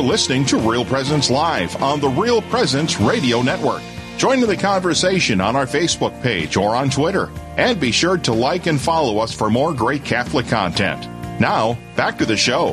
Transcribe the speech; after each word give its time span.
You're 0.00 0.08
listening 0.08 0.46
to 0.46 0.56
Real 0.56 0.86
Presence 0.86 1.28
Live 1.28 1.82
on 1.82 2.00
the 2.00 2.08
Real 2.08 2.40
Presence 2.40 2.98
Radio 2.98 3.42
Network. 3.42 3.82
Join 4.16 4.42
in 4.42 4.48
the 4.48 4.56
conversation 4.56 5.42
on 5.42 5.56
our 5.56 5.66
Facebook 5.66 6.22
page 6.22 6.56
or 6.56 6.74
on 6.74 6.88
Twitter. 6.88 7.28
And 7.58 7.78
be 7.78 7.92
sure 7.92 8.16
to 8.16 8.32
like 8.32 8.64
and 8.64 8.80
follow 8.80 9.18
us 9.18 9.30
for 9.30 9.50
more 9.50 9.74
great 9.74 10.02
Catholic 10.02 10.46
content. 10.46 11.06
Now, 11.38 11.76
back 11.96 12.16
to 12.16 12.24
the 12.24 12.38
show. 12.38 12.72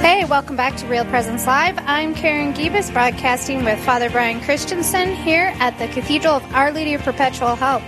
Hey, 0.00 0.24
welcome 0.24 0.56
back 0.56 0.78
to 0.78 0.86
Real 0.86 1.04
Presence 1.04 1.46
Live. 1.46 1.76
I'm 1.80 2.14
Karen 2.14 2.54
Gibas, 2.54 2.90
broadcasting 2.90 3.62
with 3.62 3.78
Father 3.84 4.08
Brian 4.08 4.40
Christensen 4.40 5.14
here 5.14 5.52
at 5.56 5.78
the 5.78 5.88
Cathedral 5.88 6.36
of 6.36 6.54
Our 6.54 6.72
Lady 6.72 6.94
of 6.94 7.02
Perpetual 7.02 7.54
Help. 7.54 7.82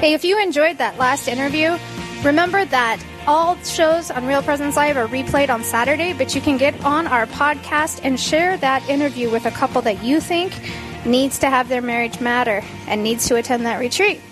Hey, 0.00 0.14
if 0.14 0.24
you 0.24 0.42
enjoyed 0.42 0.78
that 0.78 0.96
last 0.96 1.28
interview, 1.28 1.76
remember 2.24 2.64
that 2.64 2.98
all 3.28 3.58
shows 3.58 4.10
on 4.10 4.24
Real 4.24 4.42
Presence 4.42 4.74
Live 4.74 4.96
are 4.96 5.06
replayed 5.06 5.50
on 5.50 5.62
Saturday, 5.62 6.14
but 6.14 6.34
you 6.34 6.40
can 6.40 6.56
get 6.56 6.82
on 6.82 7.06
our 7.06 7.26
podcast 7.26 8.00
and 8.02 8.18
share 8.18 8.56
that 8.56 8.88
interview 8.88 9.30
with 9.30 9.44
a 9.44 9.50
couple 9.50 9.82
that 9.82 10.02
you 10.02 10.18
think 10.18 10.58
needs 11.04 11.38
to 11.40 11.50
have 11.50 11.68
their 11.68 11.82
marriage 11.82 12.20
matter 12.20 12.62
and 12.86 13.02
needs 13.02 13.28
to 13.28 13.36
attend 13.36 13.66
that 13.66 13.80
retreat. 13.80 14.22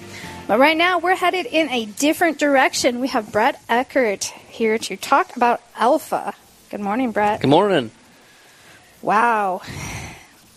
But 0.46 0.58
right 0.58 0.78
now, 0.78 0.98
we're 0.98 1.14
headed 1.14 1.44
in 1.44 1.68
a 1.68 1.84
different 1.84 2.38
direction. 2.38 3.00
We 3.00 3.08
have 3.08 3.30
Brett 3.30 3.60
Eckert 3.68 4.24
here 4.24 4.78
to 4.78 4.96
talk 4.96 5.36
about 5.36 5.60
Alpha. 5.76 6.32
Good 6.70 6.80
morning, 6.80 7.12
Brett. 7.12 7.42
Good 7.42 7.50
morning. 7.50 7.90
Wow. 9.02 9.60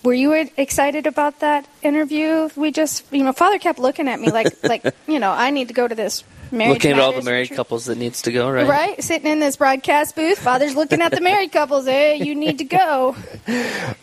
Were 0.01 0.13
you 0.13 0.31
excited 0.55 1.07
about 1.07 1.41
that 1.41 1.67
interview? 1.81 2.47
We 2.55 2.71
just, 2.71 3.03
you 3.11 3.25
know, 3.25 3.33
Father 3.33 3.59
kept 3.59 3.79
looking 3.79 4.07
at 4.07 4.17
me 4.17 4.31
like, 4.31 4.63
like, 4.63 4.85
you 5.09 5.19
know, 5.19 5.31
I 5.31 5.49
need 5.49 5.67
to 5.67 5.73
go 5.73 5.85
to 5.85 5.93
this 5.93 6.23
marriage. 6.51 6.75
Looking 6.75 6.91
at 6.93 6.99
all 6.99 7.13
the 7.13 7.21
married 7.21 7.51
couples 7.51 7.85
that 7.85 7.97
needs 7.97 8.21
to 8.23 8.31
go, 8.31 8.49
right? 8.49 8.67
Right, 8.67 9.03
sitting 9.03 9.31
in 9.31 9.39
this 9.39 9.57
broadcast 9.57 10.15
booth. 10.15 10.39
Father's 10.39 10.75
looking 10.75 11.01
at 11.01 11.11
the 11.11 11.21
married 11.21 11.51
couples. 11.51 11.85
Hey, 11.85 12.17
you 12.17 12.35
need 12.35 12.59
to 12.59 12.65
go. 12.65 13.15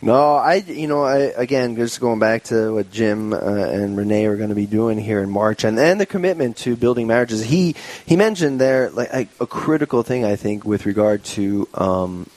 No, 0.02 0.34
I, 0.34 0.56
you 0.56 0.86
know, 0.86 1.04
I 1.04 1.16
again 1.36 1.76
just 1.76 2.00
going 2.00 2.18
back 2.18 2.44
to 2.44 2.74
what 2.74 2.90
Jim 2.90 3.32
uh, 3.32 3.38
and 3.38 3.96
Renee 3.96 4.26
are 4.26 4.36
going 4.36 4.50
to 4.50 4.54
be 4.54 4.66
doing 4.66 4.98
here 4.98 5.22
in 5.22 5.30
March, 5.30 5.64
and 5.64 5.78
and 5.78 6.00
the 6.00 6.06
commitment 6.06 6.56
to 6.58 6.76
building 6.76 7.06
marriages. 7.06 7.44
He 7.44 7.74
he 8.04 8.16
mentioned 8.16 8.60
there 8.60 8.90
like 8.90 9.12
a, 9.12 9.28
a 9.40 9.46
critical 9.46 10.02
thing 10.02 10.24
I 10.24 10.36
think 10.36 10.64
with 10.64 10.86
regard 10.86 11.24
to. 11.24 11.68
Um, 11.74 12.30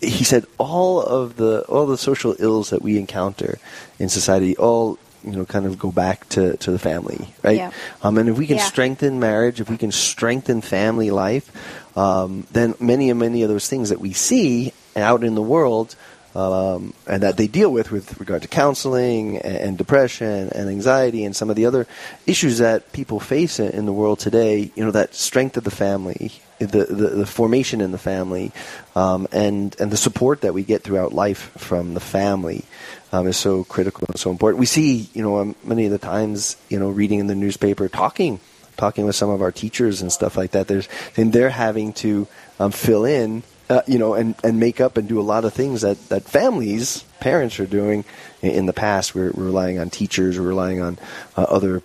he 0.00 0.24
said 0.24 0.44
all 0.58 1.00
of 1.00 1.36
the 1.36 1.62
all 1.62 1.86
the 1.86 1.98
social 1.98 2.36
ills 2.38 2.70
that 2.70 2.82
we 2.82 2.98
encounter 2.98 3.58
in 3.98 4.08
society 4.08 4.56
all 4.56 4.98
you 5.26 5.32
know 5.32 5.44
kind 5.44 5.66
of 5.66 5.78
go 5.78 5.90
back 5.90 6.28
to, 6.30 6.56
to 6.58 6.70
the 6.70 6.78
family 6.78 7.28
right 7.42 7.56
Yeah. 7.56 7.70
um, 8.02 8.16
and 8.18 8.28
if 8.28 8.38
we 8.38 8.46
can 8.46 8.56
Yeah. 8.58 8.64
strengthen 8.64 9.18
marriage 9.20 9.60
if 9.60 9.68
we 9.68 9.76
can 9.76 9.92
strengthen 9.92 10.60
family 10.62 11.10
life 11.10 11.50
um, 11.98 12.46
then 12.52 12.74
many 12.80 13.10
and 13.10 13.18
many 13.18 13.42
of 13.42 13.48
those 13.48 13.68
things 13.68 13.88
that 13.90 14.00
we 14.00 14.12
see 14.12 14.72
out 14.94 15.24
in 15.24 15.34
the 15.34 15.42
world 15.42 15.96
um, 16.34 16.92
and 17.06 17.22
that 17.22 17.36
they 17.38 17.46
deal 17.48 17.72
with 17.72 17.90
with 17.90 18.20
regard 18.20 18.42
to 18.42 18.48
counseling 18.48 19.38
and, 19.38 19.56
and 19.56 19.78
depression 19.78 20.50
and 20.54 20.68
anxiety 20.68 21.24
and 21.24 21.34
some 21.34 21.50
of 21.50 21.56
the 21.56 21.66
other 21.66 21.86
issues 22.26 22.58
that 22.58 22.92
people 22.92 23.18
face 23.20 23.58
in, 23.58 23.70
in 23.72 23.86
the 23.86 23.92
world 23.92 24.18
today 24.20 24.70
you 24.76 24.84
know 24.84 24.90
that 24.92 25.14
strength 25.14 25.56
of 25.56 25.64
the 25.64 25.70
family 25.70 26.30
the, 26.58 26.84
the, 26.84 27.08
the 27.10 27.26
formation 27.26 27.80
in 27.80 27.92
the 27.92 27.98
family 27.98 28.52
um, 28.94 29.28
and 29.32 29.76
and 29.78 29.90
the 29.90 29.96
support 29.96 30.40
that 30.40 30.54
we 30.54 30.62
get 30.62 30.82
throughout 30.82 31.12
life 31.12 31.50
from 31.56 31.94
the 31.94 32.00
family 32.00 32.64
um, 33.12 33.26
is 33.26 33.36
so 33.36 33.64
critical 33.64 34.06
and 34.08 34.18
so 34.18 34.30
important. 34.30 34.58
We 34.58 34.66
see, 34.66 35.08
you 35.12 35.22
know, 35.22 35.38
um, 35.38 35.54
many 35.64 35.86
of 35.86 35.92
the 35.92 35.98
times, 35.98 36.56
you 36.68 36.78
know, 36.78 36.90
reading 36.90 37.20
in 37.20 37.26
the 37.26 37.34
newspaper, 37.34 37.88
talking, 37.88 38.40
talking 38.76 39.06
with 39.06 39.16
some 39.16 39.30
of 39.30 39.42
our 39.42 39.52
teachers 39.52 40.02
and 40.02 40.12
stuff 40.12 40.36
like 40.36 40.52
that. 40.52 40.68
There's 40.68 40.88
and 41.16 41.32
they're 41.32 41.50
having 41.50 41.92
to 41.94 42.26
um, 42.58 42.72
fill 42.72 43.04
in, 43.04 43.42
uh, 43.68 43.82
you 43.86 43.98
know, 43.98 44.14
and, 44.14 44.34
and 44.44 44.60
make 44.60 44.80
up 44.80 44.96
and 44.96 45.08
do 45.08 45.20
a 45.20 45.22
lot 45.22 45.44
of 45.44 45.52
things 45.52 45.82
that, 45.82 46.08
that 46.08 46.24
families, 46.24 47.04
parents 47.20 47.58
are 47.60 47.66
doing 47.66 48.04
in, 48.42 48.66
the 48.66 48.72
past. 48.72 49.14
We're, 49.14 49.30
we're 49.32 49.44
relying 49.44 49.78
on 49.78 49.90
teachers, 49.90 50.38
we're 50.38 50.48
relying 50.48 50.80
on 50.80 50.98
uh, 51.36 51.42
other 51.42 51.82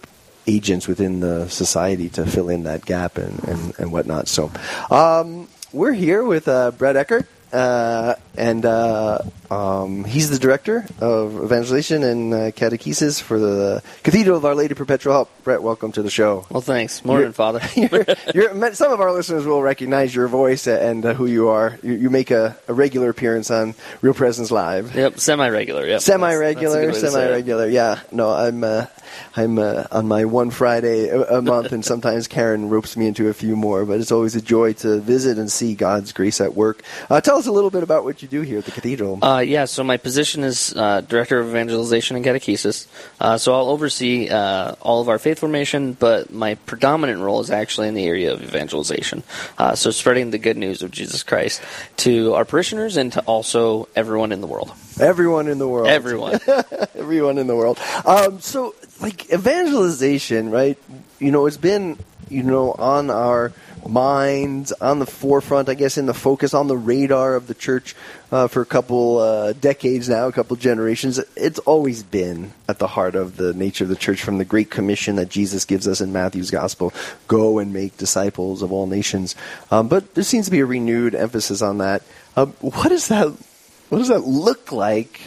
agents 0.48 0.88
within 0.88 1.20
the 1.20 1.48
society 1.50 2.10
to 2.10 2.26
fill 2.26 2.50
in 2.50 2.64
that 2.64 2.86
gap 2.86 3.18
and, 3.18 3.44
and, 3.46 3.80
and 3.80 3.92
whatnot. 3.92 4.28
So, 4.28 4.52
um, 4.90 5.48
we're 5.74 5.94
here 5.94 6.24
with 6.24 6.48
uh, 6.48 6.72
Brett 6.72 6.98
Eckert, 6.98 7.28
uh, 7.54 8.16
and 8.36 8.66
uh, 8.66 9.20
um, 9.52 10.06
he's 10.06 10.30
the 10.30 10.40
director 10.40 10.86
of 11.02 11.36
evangelization 11.44 12.04
and 12.04 12.34
uh, 12.34 12.38
catechesis 12.52 13.22
for 13.22 13.38
the 13.38 13.84
Cathedral 14.04 14.38
of 14.38 14.46
Our 14.46 14.56
Lady 14.56 14.74
Perpetual 14.74 15.12
Help. 15.14 15.30
Brett, 15.44 15.62
welcome 15.62 15.92
to 15.92 16.02
the 16.02 16.10
show. 16.10 16.46
Well, 16.50 16.62
thanks. 16.62 17.04
Morning, 17.04 17.24
You're- 17.26 17.34
Father. 17.34 17.60
you're, 17.76 18.06
you're, 18.34 18.74
some 18.74 18.94
of 18.94 19.02
our 19.02 19.12
listeners 19.12 19.46
will 19.46 19.62
recognize 19.62 20.16
your 20.16 20.28
voice 20.30 20.68
and 20.68 21.06
uh, 21.06 21.14
who 21.14 21.26
you 21.26 21.50
are. 21.50 21.78
You, 21.84 21.94
you 21.94 22.10
make 22.10 22.32
a, 22.32 22.56
a 22.70 22.74
regular 22.74 23.10
appearance 23.10 23.52
on 23.52 23.76
Real 24.02 24.14
Presence 24.14 24.52
Live. 24.52 24.96
Yep, 24.96 25.20
semi-regular. 25.20 25.86
Yep, 25.86 26.02
Semi-regular, 26.02 26.46
That's- 26.46 26.62
that's 26.72 26.74
a 26.74 26.78
good 26.80 26.88
way 26.88 26.94
to 26.94 27.00
say 27.00 27.08
it. 27.08 27.12
semi-regular. 27.28 27.68
Yeah, 27.68 28.00
no, 28.12 28.30
I'm 28.32 28.64
uh, 28.64 28.86
I'm 29.36 29.60
uh, 29.60 29.84
on 29.92 30.08
my 30.08 30.24
one 30.26 30.52
Friday 30.52 31.10
a, 31.10 31.40
a 31.40 31.42
month, 31.42 31.74
and 31.74 31.84
sometimes 31.84 32.28
Karen 32.30 32.70
ropes 32.70 32.96
me 32.96 33.08
into 33.08 33.28
a 33.28 33.34
few 33.34 33.56
more. 33.58 33.86
But 33.86 34.00
it's 34.00 34.12
always 34.12 34.36
a 34.38 34.42
joy 34.42 34.74
to 34.74 35.00
visit 35.02 35.38
and 35.38 35.52
see 35.52 35.76
God's 35.76 36.14
grace 36.14 36.40
at 36.40 36.56
work. 36.56 36.84
Uh, 37.10 37.20
tell 37.20 37.38
us 37.38 37.48
a 37.48 37.52
little 37.52 37.70
bit 37.70 37.84
about 37.84 38.06
what 38.06 38.22
you 38.22 38.28
do 38.30 38.42
here 38.42 38.60
at 38.60 38.66
the 38.66 38.72
cathedral. 38.72 39.20
Uh, 39.42 39.44
yeah, 39.44 39.66
so 39.66 39.84
my 39.84 39.98
position 39.98 40.44
is 40.44 40.72
uh, 40.76 41.02
Director 41.02 41.40
of 41.40 41.50
Evangelization 41.50 42.16
and 42.16 42.24
Catechesis. 42.24 42.86
Uh, 43.20 43.40
so 43.40 43.56
I'll 43.56 43.70
oversee 43.70 44.30
uh, 44.30 44.76
all 44.82 45.02
of 45.02 45.10
our 45.10 45.18
faith 45.18 45.40
formation, 45.40 45.94
but 45.94 46.32
my 46.32 46.56
predominant 46.56 47.22
role 47.22 47.40
is 47.40 47.50
actually 47.50 47.88
in 47.88 47.96
the 47.96 48.06
area 48.06 48.34
of 48.34 48.44
evangelization. 48.44 49.24
Uh, 49.58 49.74
so 49.74 49.90
spreading 49.90 50.30
the 50.30 50.38
good 50.38 50.58
news 50.58 50.84
of 50.84 50.92
Jesus 50.92 51.24
Christ 51.24 51.60
to 51.98 52.36
our 52.36 52.46
parishioners 52.46 52.98
and 52.98 53.12
to 53.14 53.22
also 53.22 53.88
everyone 53.96 54.32
in 54.32 54.42
the 54.42 54.48
world. 54.48 54.72
Everyone 55.00 55.48
in 55.48 55.58
the 55.58 55.68
world. 55.68 55.88
Everyone. 55.88 56.40
everyone 56.96 57.40
in 57.40 57.48
the 57.48 57.56
world. 57.56 57.80
Um, 58.06 58.42
so, 58.42 58.76
like 59.00 59.34
evangelization, 59.34 60.52
right? 60.52 60.78
You 61.18 61.32
know, 61.32 61.48
it's 61.48 61.58
been 61.58 61.98
you 62.30 62.44
know 62.44 62.74
on 62.74 63.10
our 63.10 63.54
minds, 63.88 64.72
on 64.74 65.00
the 65.00 65.06
forefront, 65.06 65.70
I 65.70 65.74
guess, 65.74 65.98
in 65.98 66.06
the 66.06 66.14
focus, 66.14 66.54
on 66.54 66.68
the 66.68 66.78
radar 66.78 67.36
of 67.36 67.48
the 67.48 67.54
church 67.54 67.96
uh, 68.32 68.48
for 68.48 68.62
a 68.62 68.66
couple 68.66 69.20
uh, 69.20 69.54
decades 69.54 70.08
now, 70.08 70.28
a 70.28 70.32
couple 70.32 70.56
generations. 70.56 71.20
It's 71.36 71.60
always 71.60 72.04
been 72.04 72.54
at 72.68 72.80
the 72.80 72.88
heart 72.88 73.16
of 73.16 73.38
the 73.38 73.54
nature 73.54 73.84
of 73.84 73.90
the 73.90 73.96
church, 73.96 74.22
from 74.22 74.38
the 74.38 74.46
Great 74.46 74.70
Commission 74.70 75.16
that 75.18 75.30
Jesus 75.30 75.66
gives 75.66 75.88
us 75.88 76.02
in 76.02 76.14
Matthew's 76.14 76.52
Gospel: 76.52 76.94
"Go 77.28 77.60
and 77.60 77.74
make 77.74 77.98
disciples 77.98 78.62
of 78.62 78.72
all 78.72 78.88
nations." 78.88 79.36
Um, 79.72 79.88
but 79.88 80.16
there 80.16 80.24
seems 80.24 80.46
to 80.46 80.52
be 80.52 80.60
a 80.60 80.66
renewed 80.66 81.16
emphasis 81.16 81.62
on 81.62 81.80
that. 81.80 82.04
Um, 82.36 82.52
what 82.62 82.90
does 82.90 83.08
that 83.10 83.28
what 83.90 83.98
does 83.98 84.08
that 84.08 84.22
look 84.22 84.72
like 84.72 85.18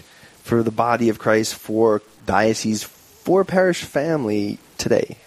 for 0.43 0.63
the 0.63 0.71
body 0.71 1.09
of 1.11 1.19
Christ, 1.19 1.55
for 1.55 2.03
diocese, 2.27 2.83
for 2.83 3.45
parish 3.45 3.83
family 3.83 4.59
today? 4.79 5.19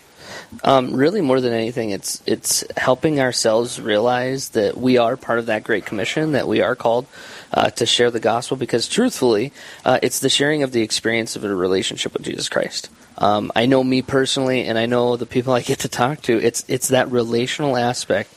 Um, 0.63 0.93
really, 0.93 1.21
more 1.21 1.41
than 1.41 1.53
anything, 1.53 1.91
it's 1.91 2.21
it's 2.25 2.63
helping 2.75 3.19
ourselves 3.19 3.79
realize 3.79 4.49
that 4.49 4.77
we 4.77 4.97
are 4.97 5.17
part 5.17 5.39
of 5.39 5.47
that 5.47 5.63
great 5.63 5.85
commission, 5.85 6.33
that 6.33 6.47
we 6.47 6.61
are 6.61 6.75
called 6.75 7.05
uh, 7.53 7.69
to 7.71 7.85
share 7.85 8.11
the 8.11 8.19
gospel. 8.19 8.57
Because 8.57 8.87
truthfully, 8.87 9.51
uh, 9.85 9.99
it's 10.01 10.19
the 10.19 10.29
sharing 10.29 10.63
of 10.63 10.71
the 10.71 10.81
experience 10.81 11.35
of 11.35 11.43
a 11.43 11.53
relationship 11.53 12.13
with 12.13 12.23
Jesus 12.23 12.49
Christ. 12.49 12.89
Um, 13.17 13.51
I 13.55 13.65
know 13.65 13.83
me 13.83 14.01
personally, 14.01 14.65
and 14.65 14.77
I 14.77 14.85
know 14.85 15.17
the 15.17 15.25
people 15.25 15.53
I 15.53 15.61
get 15.61 15.79
to 15.79 15.89
talk 15.89 16.21
to. 16.23 16.37
It's 16.37 16.63
it's 16.67 16.89
that 16.89 17.11
relational 17.11 17.75
aspect 17.75 18.33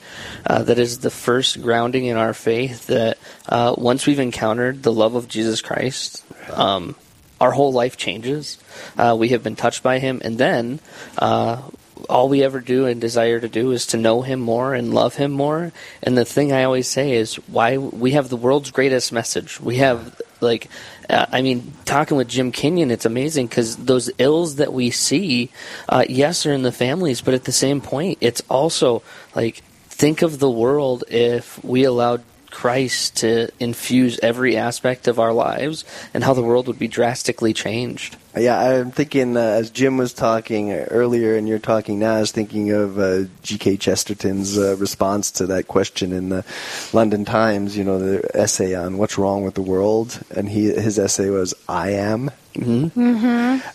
uh, 0.47 0.63
that 0.65 0.79
is 0.79 0.99
the 0.99 1.11
first 1.11 1.61
grounding 1.63 2.07
in 2.07 2.17
our 2.17 2.35
faith. 2.35 2.87
That 2.87 3.19
uh, 3.49 3.75
once 3.77 4.07
we've 4.07 4.19
encountered 4.19 4.83
the 4.83 4.93
love 4.93 5.15
of 5.15 5.29
Jesus 5.29 5.61
Christ. 5.61 6.25
Um, 6.53 6.97
our 7.41 7.53
whole 7.53 7.73
life 7.73 7.97
changes. 7.97 8.59
Uh, 8.99 9.17
we 9.19 9.31
have 9.31 9.43
been 9.43 9.57
touched 9.57 9.83
by 9.83 9.99
Him, 9.99 10.21
and 10.23 10.37
then 10.37 10.79
uh, 11.19 11.63
all 12.09 12.29
we 12.29 12.43
ever 12.43 12.61
do 12.61 12.87
and 12.87 13.01
desire 13.01 13.41
to 13.41 13.49
do 13.49 13.73
is 13.73 13.87
to 13.87 13.97
know 13.97 14.23
Him 14.23 14.41
more 14.41 14.75
and 14.75 14.95
love 14.95 15.17
Him 15.17 15.33
more. 15.33 15.73
And 16.03 16.17
the 16.17 16.25
thing 16.25 16.53
I 16.53 16.65
always 16.65 16.89
say 16.89 17.13
is 17.13 17.37
why 17.49 17.77
we 17.79 18.13
have 18.13 18.29
the 18.29 18.37
world's 18.37 18.71
greatest 18.71 19.13
message. 19.13 19.61
We 19.61 19.77
have 19.77 20.21
like, 20.41 20.69
uh, 21.09 21.27
I 21.31 21.43
mean, 21.43 21.73
talking 21.85 22.17
with 22.17 22.29
Jim 22.29 22.53
Kenyon, 22.53 22.91
it's 22.91 23.05
amazing 23.05 23.47
because 23.47 23.77
those 23.77 24.11
ills 24.19 24.57
that 24.57 24.73
we 24.73 24.91
see, 24.91 25.51
uh, 25.89 26.05
yes, 26.09 26.47
are 26.47 26.53
in 26.53 26.63
the 26.63 26.73
families, 26.73 27.21
but 27.21 27.35
at 27.35 27.45
the 27.45 27.53
same 27.53 27.81
point, 27.81 28.19
it's 28.21 28.43
also 28.49 29.03
like 29.35 29.57
think 29.89 30.23
of 30.23 30.39
the 30.39 30.51
world 30.51 31.05
if 31.09 31.63
we 31.65 31.85
allowed 31.85 32.23
Christ 32.51 33.19
to 33.19 33.51
infuse 33.61 34.19
every 34.23 34.57
aspect 34.57 35.09
of 35.09 35.19
our 35.19 35.33
lives 35.33 35.85
and 36.13 36.25
how 36.25 36.35
the 36.35 36.43
world 36.43 36.67
would 36.67 36.79
be 36.79 36.89
drastically 36.89 37.53
changed. 37.53 38.17
Yeah, 38.37 38.59
I'm 38.59 38.93
thinking 38.93 39.37
uh, 39.37 39.41
as 39.41 39.71
Jim 39.71 39.97
was 39.97 40.13
talking 40.13 40.73
earlier, 40.73 41.37
and 41.37 41.49
you're 41.49 41.59
talking 41.59 41.99
now. 41.99 42.15
I 42.15 42.21
was 42.21 42.31
thinking 42.31 42.71
of 42.71 42.97
uh, 42.97 43.25
G.K. 43.43 43.77
Chesterton's 43.77 44.57
uh, 44.57 44.77
response 44.77 45.33
to 45.33 45.47
that 45.47 45.67
question 45.67 46.13
in 46.13 46.29
the 46.29 46.45
London 46.93 47.25
Times. 47.25 47.77
You 47.77 47.83
know, 47.83 47.99
the 47.99 48.31
essay 48.37 48.77
on 48.77 48.99
what's 48.99 49.19
wrong 49.19 49.43
with 49.43 49.55
the 49.55 49.63
world, 49.63 50.21
and 50.31 50.49
he 50.49 50.67
his 50.67 50.97
essay 50.97 51.29
was 51.29 51.55
"I 51.69 51.91
am." 51.91 52.31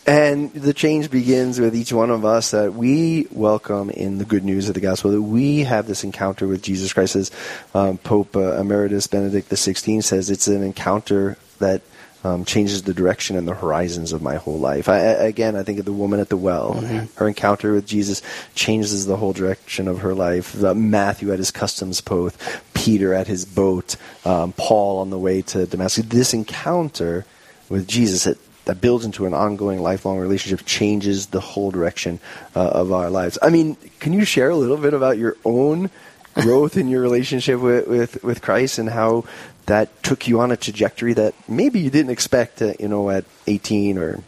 And 0.08 0.54
the 0.54 0.74
change 0.74 1.10
begins 1.10 1.60
with 1.60 1.76
each 1.76 1.92
one 1.92 2.10
of 2.10 2.24
us 2.24 2.52
that 2.52 2.74
we 2.74 3.28
welcome 3.32 3.90
in 3.90 4.20
the 4.20 4.26
good 4.26 4.46
news 4.46 4.70
of 4.70 4.76
the 4.76 4.82
gospel, 4.82 5.12
that 5.12 5.22
we 5.22 5.62
have 5.62 5.88
this 5.88 6.04
encounter 6.04 6.48
with 6.48 6.62
Jesus 6.62 6.94
Christ. 6.94 7.16
As 7.16 7.32
um, 7.74 7.98
Pope 7.98 8.36
uh, 8.36 8.60
Emeritus 8.60 9.08
Benedict 9.08 9.50
XVI 9.50 10.04
says, 10.04 10.30
it's 10.30 10.48
an 10.48 10.64
encounter 10.64 11.38
that 11.60 11.82
um, 12.26 12.44
changes 12.44 12.82
the 12.82 12.94
direction 12.94 13.38
and 13.38 13.48
the 13.48 13.54
horizons 13.54 14.12
of 14.12 14.20
my 14.20 14.36
whole 14.36 14.58
life. 14.58 14.90
I, 14.90 14.98
again, 14.98 15.56
I 15.56 15.62
think 15.62 15.78
of 15.78 15.86
the 15.86 15.94
woman 15.94 16.20
at 16.20 16.30
the 16.30 16.38
well. 16.38 16.74
Her 17.18 17.28
encounter 17.28 17.72
with 17.72 17.86
Jesus 17.86 18.24
changes 18.56 19.06
the 19.06 19.16
whole 19.16 19.32
direction 19.32 19.88
of 19.88 20.00
her 20.00 20.16
life. 20.16 20.52
The 20.54 20.74
Matthew 20.74 21.32
at 21.32 21.38
his 21.38 21.52
customs 21.52 22.02
post, 22.02 22.36
Peter 22.74 23.14
at 23.14 23.28
his 23.28 23.46
boat, 23.46 23.96
um, 24.26 24.54
Paul 24.54 25.02
on 25.02 25.12
the 25.12 25.20
way 25.20 25.44
to 25.44 25.68
Damascus. 25.68 26.06
This 26.06 26.34
encounter 26.34 27.26
with 27.70 27.88
Jesus 27.88 28.24
that, 28.24 28.40
that 28.66 28.82
builds 28.82 29.06
into 29.06 29.28
an 29.28 29.36
ongoing, 29.36 29.84
lifelong 29.84 30.18
relationship 30.18 30.66
changes 30.66 31.28
the 31.28 31.42
whole 31.42 31.70
direction 31.70 32.20
uh, 32.56 32.60
of 32.60 32.92
our 32.92 33.12
lives. 33.12 33.38
I 33.40 33.52
mean, 33.52 33.78
can 34.00 34.14
you 34.14 34.26
share 34.26 34.50
a 34.50 34.56
little 34.56 34.78
bit 34.78 34.96
about 34.96 35.20
your 35.20 35.38
own 35.46 35.92
growth 36.36 36.78
in 36.78 36.88
your 36.88 37.02
relationship 37.02 37.60
with, 37.60 37.88
with, 37.88 38.24
with 38.24 38.42
Christ 38.42 38.78
and 38.78 38.90
how 38.90 39.26
that 39.66 40.04
took 40.04 40.28
you 40.28 40.40
on 40.40 40.52
a 40.52 40.58
trajectory 40.58 41.14
that 41.14 41.34
maybe 41.50 41.80
you 41.80 41.90
didn't 41.90 42.12
expect, 42.12 42.62
uh, 42.62 42.74
you 42.80 42.88
know, 42.88 43.10
at 43.10 43.26
18 43.48 43.98
or 43.98 44.24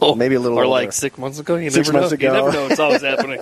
maybe 0.16 0.34
a 0.34 0.40
little 0.40 0.58
or 0.58 0.64
older. 0.64 0.70
like 0.70 0.92
six 0.92 1.18
months 1.18 1.38
ago. 1.38 1.56
You 1.56 1.70
Six 1.70 1.88
never 1.88 2.00
months 2.00 2.12
know. 2.12 2.14
ago. 2.14 2.26
You 2.26 2.32
never 2.32 2.52
know. 2.52 2.66
It's 2.68 2.80
always 2.80 3.02
happening. 3.02 3.40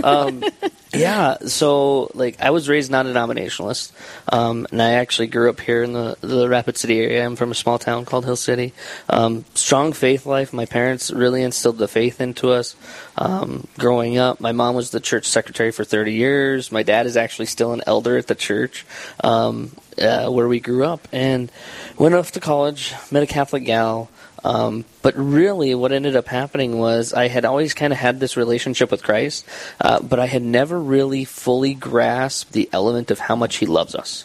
um, 0.04 0.44
yeah. 0.92 1.36
So 1.46 2.10
like, 2.14 2.40
I 2.40 2.50
was 2.50 2.68
raised 2.68 2.90
non-denominationalist, 2.90 3.92
um, 4.32 4.66
and 4.70 4.82
I 4.82 4.92
actually 4.92 5.28
grew 5.28 5.50
up 5.50 5.60
here 5.60 5.82
in 5.82 5.92
the 5.92 6.16
the 6.20 6.48
Rapid 6.48 6.76
City 6.76 7.00
area. 7.00 7.24
I'm 7.24 7.36
from 7.36 7.50
a 7.50 7.54
small 7.54 7.78
town 7.78 8.04
called 8.04 8.24
Hill 8.24 8.36
City. 8.36 8.72
Um, 9.08 9.44
strong 9.54 9.92
faith 9.92 10.26
life. 10.26 10.52
My 10.52 10.66
parents 10.66 11.10
really 11.10 11.42
instilled 11.42 11.78
the 11.78 11.88
faith 11.88 12.20
into 12.20 12.50
us. 12.50 12.74
Um, 13.16 13.66
growing 13.78 14.18
up, 14.18 14.40
my 14.40 14.52
mom 14.52 14.74
was 14.74 14.90
the 14.90 15.00
church 15.00 15.26
secretary 15.26 15.70
for 15.72 15.84
30 15.84 16.12
years. 16.14 16.72
My 16.72 16.82
dad 16.82 17.06
is 17.06 17.16
actually 17.16 17.46
still 17.46 17.72
an 17.72 17.82
elder 17.86 18.16
at 18.16 18.26
the 18.26 18.34
church. 18.34 18.86
Um, 19.22 19.72
uh, 20.00 20.30
where 20.30 20.48
we 20.48 20.58
grew 20.58 20.84
up, 20.84 21.06
and 21.12 21.52
went 21.98 22.14
off 22.14 22.32
to 22.32 22.40
college, 22.40 22.94
met 23.10 23.22
a 23.22 23.26
Catholic 23.26 23.64
gal, 23.64 24.08
um, 24.44 24.84
but 25.02 25.14
really, 25.16 25.74
what 25.74 25.92
ended 25.92 26.16
up 26.16 26.26
happening 26.26 26.78
was 26.78 27.12
I 27.12 27.28
had 27.28 27.44
always 27.44 27.74
kind 27.74 27.92
of 27.92 27.98
had 27.98 28.20
this 28.20 28.36
relationship 28.36 28.90
with 28.90 29.02
Christ, 29.02 29.44
uh, 29.80 30.00
but 30.00 30.18
I 30.18 30.26
had 30.26 30.42
never 30.42 30.78
really 30.80 31.24
fully 31.24 31.74
grasped 31.74 32.52
the 32.52 32.68
element 32.72 33.10
of 33.10 33.18
how 33.18 33.36
much 33.36 33.56
He 33.56 33.66
loves 33.66 33.94
us. 33.94 34.24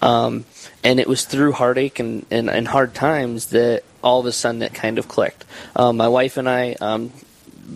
Um, 0.00 0.44
and 0.82 0.98
it 0.98 1.06
was 1.06 1.24
through 1.24 1.52
heartache 1.52 1.98
and, 1.98 2.24
and, 2.30 2.48
and 2.48 2.66
hard 2.66 2.94
times 2.94 3.46
that 3.46 3.82
all 4.02 4.20
of 4.20 4.26
a 4.26 4.32
sudden 4.32 4.62
it 4.62 4.72
kind 4.72 4.98
of 4.98 5.08
clicked. 5.08 5.44
Um, 5.76 5.98
my 5.98 6.08
wife 6.08 6.38
and 6.38 6.48
I, 6.48 6.72
um, 6.80 7.12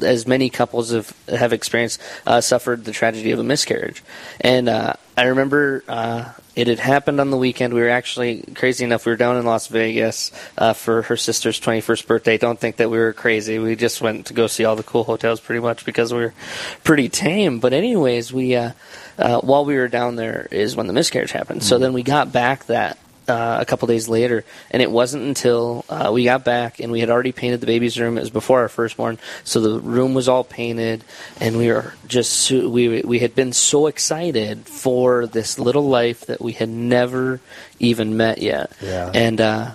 as 0.02 0.26
many 0.26 0.50
couples 0.50 0.90
have 0.90 1.14
have 1.28 1.52
experienced, 1.52 2.00
uh, 2.26 2.40
suffered 2.40 2.84
the 2.84 2.92
tragedy 2.92 3.30
of 3.30 3.38
a 3.38 3.44
miscarriage. 3.44 4.02
And 4.40 4.68
uh, 4.68 4.94
I 5.16 5.24
remember 5.24 5.84
uh, 5.88 6.32
it 6.56 6.66
had 6.66 6.78
happened 6.78 7.20
on 7.20 7.30
the 7.30 7.36
weekend. 7.36 7.74
We 7.74 7.80
were 7.80 7.90
actually 7.90 8.42
crazy 8.54 8.84
enough. 8.84 9.06
We 9.06 9.12
were 9.12 9.16
down 9.16 9.36
in 9.36 9.44
Las 9.44 9.68
Vegas 9.68 10.32
uh, 10.58 10.72
for 10.72 11.02
her 11.02 11.16
sister's 11.16 11.60
twenty 11.60 11.80
first 11.80 12.06
birthday. 12.08 12.38
Don't 12.38 12.58
think 12.58 12.76
that 12.76 12.90
we 12.90 12.98
were 12.98 13.12
crazy. 13.12 13.58
We 13.58 13.76
just 13.76 14.00
went 14.00 14.26
to 14.26 14.34
go 14.34 14.46
see 14.46 14.64
all 14.64 14.76
the 14.76 14.82
cool 14.82 15.04
hotels, 15.04 15.40
pretty 15.40 15.60
much 15.60 15.84
because 15.84 16.12
we 16.12 16.20
were 16.20 16.34
pretty 16.82 17.08
tame. 17.08 17.60
But 17.60 17.72
anyways, 17.72 18.32
we 18.32 18.56
uh, 18.56 18.72
uh, 19.18 19.40
while 19.40 19.64
we 19.64 19.76
were 19.76 19.88
down 19.88 20.16
there 20.16 20.48
is 20.50 20.74
when 20.74 20.86
the 20.86 20.92
miscarriage 20.92 21.32
happened. 21.32 21.62
So 21.62 21.78
then 21.78 21.92
we 21.92 22.02
got 22.02 22.32
back 22.32 22.66
that 22.66 22.98
uh, 23.28 23.58
a 23.60 23.64
couple 23.64 23.88
days 23.88 24.08
later, 24.08 24.44
and 24.70 24.82
it 24.82 24.90
wasn't 24.90 25.24
until 25.24 25.84
uh, 25.88 26.10
we 26.12 26.24
got 26.24 26.44
back 26.44 26.80
and 26.80 26.92
we 26.92 27.00
had 27.00 27.10
already 27.10 27.32
painted 27.32 27.60
the 27.60 27.66
baby's 27.66 27.98
room. 27.98 28.16
It 28.18 28.20
was 28.20 28.30
before 28.30 28.60
our 28.60 28.68
firstborn, 28.68 29.18
so 29.44 29.60
the 29.60 29.80
room 29.80 30.14
was 30.14 30.28
all 30.28 30.44
painted, 30.44 31.04
and 31.40 31.56
we 31.56 31.68
were 31.72 31.94
just 32.06 32.32
so, 32.32 32.68
we 32.68 33.02
we 33.02 33.18
had 33.20 33.34
been 33.34 33.52
so 33.52 33.86
excited 33.86 34.66
for 34.66 35.26
this 35.26 35.58
little 35.58 35.88
life 35.88 36.26
that 36.26 36.40
we 36.40 36.52
had 36.52 36.68
never 36.68 37.40
even 37.78 38.16
met 38.16 38.38
yet, 38.38 38.72
Yeah. 38.80 39.10
and. 39.14 39.40
uh 39.40 39.70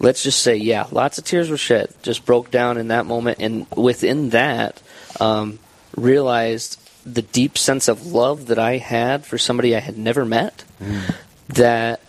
Let's 0.00 0.24
just 0.24 0.42
say, 0.42 0.56
yeah, 0.56 0.86
lots 0.90 1.18
of 1.18 1.24
tears 1.24 1.48
were 1.48 1.56
shed. 1.56 1.94
Just 2.02 2.26
broke 2.26 2.50
down 2.50 2.76
in 2.76 2.88
that 2.88 3.06
moment, 3.06 3.38
and 3.38 3.68
within 3.76 4.30
that, 4.30 4.82
um, 5.20 5.60
realized 5.96 6.76
the 7.06 7.22
deep 7.22 7.56
sense 7.56 7.86
of 7.86 8.04
love 8.04 8.46
that 8.46 8.58
I 8.58 8.78
had 8.78 9.24
for 9.24 9.38
somebody 9.38 9.76
I 9.76 9.78
had 9.78 9.96
never 9.96 10.24
met. 10.24 10.64
That 11.50 12.00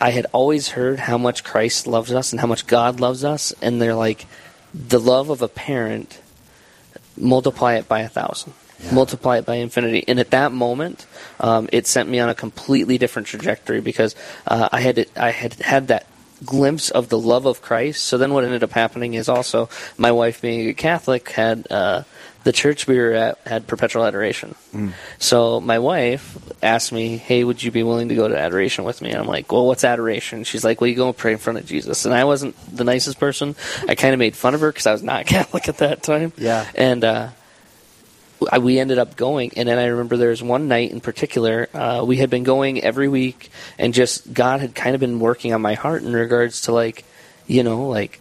I 0.00 0.10
had 0.10 0.26
always 0.32 0.68
heard 0.68 0.98
how 1.00 1.18
much 1.18 1.44
Christ 1.44 1.86
loves 1.86 2.12
us 2.12 2.32
and 2.32 2.40
how 2.40 2.46
much 2.46 2.66
God 2.66 3.00
loves 3.00 3.24
us, 3.24 3.52
and 3.62 3.80
they're 3.80 3.94
like, 3.94 4.26
the 4.74 5.00
love 5.00 5.30
of 5.30 5.40
a 5.42 5.48
parent, 5.48 6.20
multiply 7.16 7.74
it 7.74 7.88
by 7.88 8.00
a 8.00 8.08
thousand, 8.08 8.52
multiply 8.92 9.38
it 9.38 9.46
by 9.46 9.54
infinity. 9.56 10.04
And 10.06 10.20
at 10.20 10.30
that 10.30 10.52
moment, 10.52 11.06
um, 11.40 11.68
it 11.72 11.86
sent 11.86 12.08
me 12.08 12.18
on 12.18 12.28
a 12.28 12.34
completely 12.34 12.98
different 12.98 13.28
trajectory 13.28 13.80
because 13.80 14.14
uh, 14.46 14.68
I 14.70 14.80
had 14.80 15.06
I 15.16 15.30
had 15.30 15.54
had 15.54 15.88
that 15.88 16.06
glimpse 16.44 16.90
of 16.90 17.08
the 17.08 17.18
love 17.18 17.46
of 17.46 17.62
Christ. 17.62 18.04
So 18.04 18.18
then, 18.18 18.34
what 18.34 18.44
ended 18.44 18.62
up 18.62 18.72
happening 18.72 19.14
is 19.14 19.28
also 19.28 19.70
my 19.96 20.12
wife, 20.12 20.42
being 20.42 20.68
a 20.68 20.74
Catholic, 20.74 21.30
had. 21.30 21.66
Uh, 21.70 22.02
the 22.46 22.52
church 22.52 22.86
we 22.86 22.96
were 22.96 23.12
at 23.12 23.38
had 23.44 23.66
perpetual 23.66 24.04
adoration. 24.04 24.54
So 25.18 25.60
my 25.60 25.80
wife 25.80 26.38
asked 26.62 26.92
me, 26.92 27.16
"Hey, 27.16 27.42
would 27.42 27.60
you 27.60 27.72
be 27.72 27.82
willing 27.82 28.08
to 28.10 28.14
go 28.14 28.28
to 28.28 28.38
adoration 28.38 28.84
with 28.84 29.02
me?" 29.02 29.10
And 29.10 29.18
I'm 29.18 29.26
like, 29.26 29.50
"Well, 29.50 29.66
what's 29.66 29.82
adoration?" 29.82 30.44
She's 30.44 30.62
like, 30.62 30.80
"Well, 30.80 30.86
you 30.86 30.94
go 30.94 31.08
and 31.08 31.16
pray 31.16 31.32
in 31.32 31.38
front 31.38 31.58
of 31.58 31.66
Jesus." 31.66 32.04
And 32.04 32.14
I 32.14 32.22
wasn't 32.22 32.54
the 32.72 32.84
nicest 32.84 33.18
person. 33.18 33.56
I 33.88 33.96
kind 33.96 34.14
of 34.14 34.20
made 34.20 34.36
fun 34.36 34.54
of 34.54 34.60
her 34.60 34.70
because 34.70 34.86
I 34.86 34.92
was 34.92 35.02
not 35.02 35.26
Catholic 35.34 35.68
at 35.68 35.78
that 35.78 36.04
time. 36.04 36.32
Yeah. 36.36 36.64
And 36.76 37.02
uh, 37.02 37.30
I, 38.52 38.58
we 38.58 38.78
ended 38.78 38.98
up 38.98 39.16
going, 39.16 39.50
and 39.56 39.68
then 39.68 39.80
I 39.80 39.86
remember 39.86 40.16
there 40.16 40.30
was 40.30 40.40
one 40.40 40.68
night 40.68 40.92
in 40.92 41.00
particular. 41.00 41.68
Uh, 41.74 42.04
we 42.06 42.18
had 42.18 42.30
been 42.30 42.44
going 42.44 42.80
every 42.80 43.08
week, 43.08 43.50
and 43.76 43.92
just 43.92 44.32
God 44.32 44.60
had 44.60 44.72
kind 44.72 44.94
of 44.94 45.00
been 45.00 45.18
working 45.18 45.52
on 45.52 45.60
my 45.60 45.74
heart 45.74 46.04
in 46.04 46.12
regards 46.12 46.60
to 46.62 46.72
like, 46.72 47.04
you 47.48 47.64
know, 47.64 47.88
like 47.88 48.20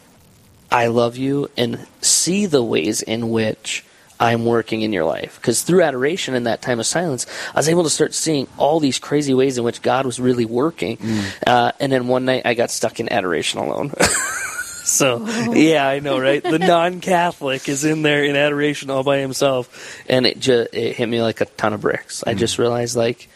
I 0.72 0.88
love 0.88 1.16
you, 1.16 1.52
and 1.56 1.86
see 2.02 2.48
the 2.48 2.64
ways 2.64 3.04
in 3.04 3.30
which 3.30 3.86
I'm 4.20 4.46
working 4.46 4.82
in 4.82 4.94
your 4.94 5.06
life. 5.06 5.38
Because 5.38 5.62
through 5.62 5.84
adoration 5.84 6.36
and 6.36 6.46
that 6.48 6.62
time 6.62 6.80
of 6.80 6.86
silence, 6.86 7.26
I 7.54 7.60
was 7.60 7.70
able 7.70 7.84
to 7.84 7.90
start 7.90 8.14
seeing 8.14 8.48
all 8.58 8.80
these 8.80 9.00
crazy 9.00 9.34
ways 9.34 9.58
in 9.58 9.64
which 9.64 9.82
God 9.82 10.06
was 10.06 10.20
really 10.20 10.46
working. 10.46 10.98
Uh, 11.46 11.72
and 11.80 11.92
then 11.92 12.08
one 12.08 12.26
night 12.26 12.44
I 12.46 12.54
got 12.54 12.72
stuck 12.72 13.00
in 13.00 13.12
adoration 13.12 13.60
alone. 13.60 13.92
so, 14.84 15.26
yeah, 15.54 15.88
I 15.88 16.00
know, 16.00 16.20
right? 16.20 16.42
The 16.42 16.60
non 16.60 17.02
Catholic 17.02 17.68
is 17.68 17.84
in 17.84 18.02
there 18.04 18.24
in 18.24 18.36
adoration 18.36 18.90
all 18.90 19.04
by 19.04 19.18
himself. 19.20 20.04
And 20.08 20.26
it 20.26 20.40
just 20.40 20.74
it 20.74 20.96
hit 20.96 21.08
me 21.08 21.22
like 21.22 21.42
a 21.42 21.46
ton 21.46 21.74
of 21.74 21.82
bricks. 21.82 22.24
I 22.26 22.34
just 22.34 22.58
realized, 22.58 22.96
like, 22.96 23.30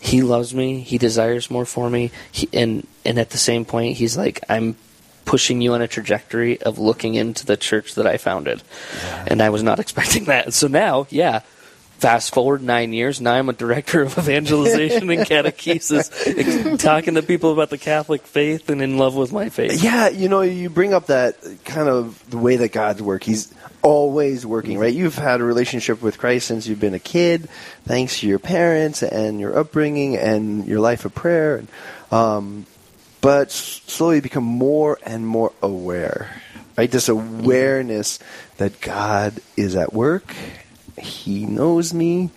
he 0.00 0.22
loves 0.22 0.52
me. 0.52 0.80
He 0.80 0.98
desires 0.98 1.48
more 1.48 1.64
for 1.64 1.88
me. 1.88 2.10
He, 2.32 2.48
and 2.52 2.86
and 3.04 3.18
at 3.20 3.30
the 3.30 3.38
same 3.38 3.64
point, 3.64 3.96
he's 3.96 4.16
like, 4.16 4.40
I'm 4.48 4.76
pushing 5.24 5.60
you 5.60 5.74
on 5.74 5.82
a 5.82 5.88
trajectory 5.88 6.60
of 6.62 6.78
looking 6.78 7.14
into 7.14 7.46
the 7.46 7.56
church 7.56 7.94
that 7.94 8.06
I 8.06 8.16
founded. 8.16 8.62
And 9.26 9.42
I 9.42 9.50
was 9.50 9.62
not 9.62 9.78
expecting 9.80 10.24
that. 10.24 10.52
So 10.54 10.68
now, 10.68 11.06
yeah. 11.10 11.40
Fast 11.98 12.34
forward 12.34 12.64
nine 12.64 12.92
years. 12.92 13.20
Now 13.20 13.34
I'm 13.34 13.48
a 13.48 13.52
director 13.52 14.02
of 14.02 14.18
evangelization 14.18 15.08
and 15.08 15.20
catechesis, 15.24 16.80
talking 16.80 17.14
to 17.14 17.22
people 17.22 17.52
about 17.52 17.70
the 17.70 17.78
Catholic 17.78 18.26
faith 18.26 18.68
and 18.70 18.82
in 18.82 18.98
love 18.98 19.14
with 19.14 19.30
my 19.30 19.50
faith. 19.50 19.80
Yeah, 19.84 20.08
you 20.08 20.28
know, 20.28 20.40
you 20.40 20.68
bring 20.68 20.94
up 20.94 21.06
that 21.06 21.36
kind 21.64 21.88
of 21.88 22.28
the 22.28 22.38
way 22.38 22.56
that 22.56 22.72
God's 22.72 23.00
work. 23.00 23.22
He's 23.22 23.54
always 23.82 24.44
working, 24.44 24.78
right? 24.78 24.92
You've 24.92 25.14
had 25.16 25.40
a 25.40 25.44
relationship 25.44 26.02
with 26.02 26.18
Christ 26.18 26.48
since 26.48 26.66
you've 26.66 26.80
been 26.80 26.94
a 26.94 26.98
kid, 26.98 27.48
thanks 27.84 28.18
to 28.18 28.26
your 28.26 28.40
parents 28.40 29.04
and 29.04 29.38
your 29.38 29.56
upbringing 29.56 30.16
and 30.16 30.66
your 30.66 30.80
life 30.80 31.04
of 31.04 31.14
prayer. 31.14 31.58
And, 31.58 31.68
um, 32.10 32.66
but 33.22 33.50
slowly 33.50 34.20
become 34.20 34.44
more 34.44 34.98
and 35.06 35.26
more 35.26 35.52
aware, 35.62 36.42
right? 36.76 36.90
This 36.90 37.08
awareness 37.08 38.18
that 38.58 38.80
God 38.82 39.40
is 39.56 39.76
at 39.76 39.94
work, 39.94 40.34
He 40.98 41.46
knows 41.46 41.94
me, 41.94 42.30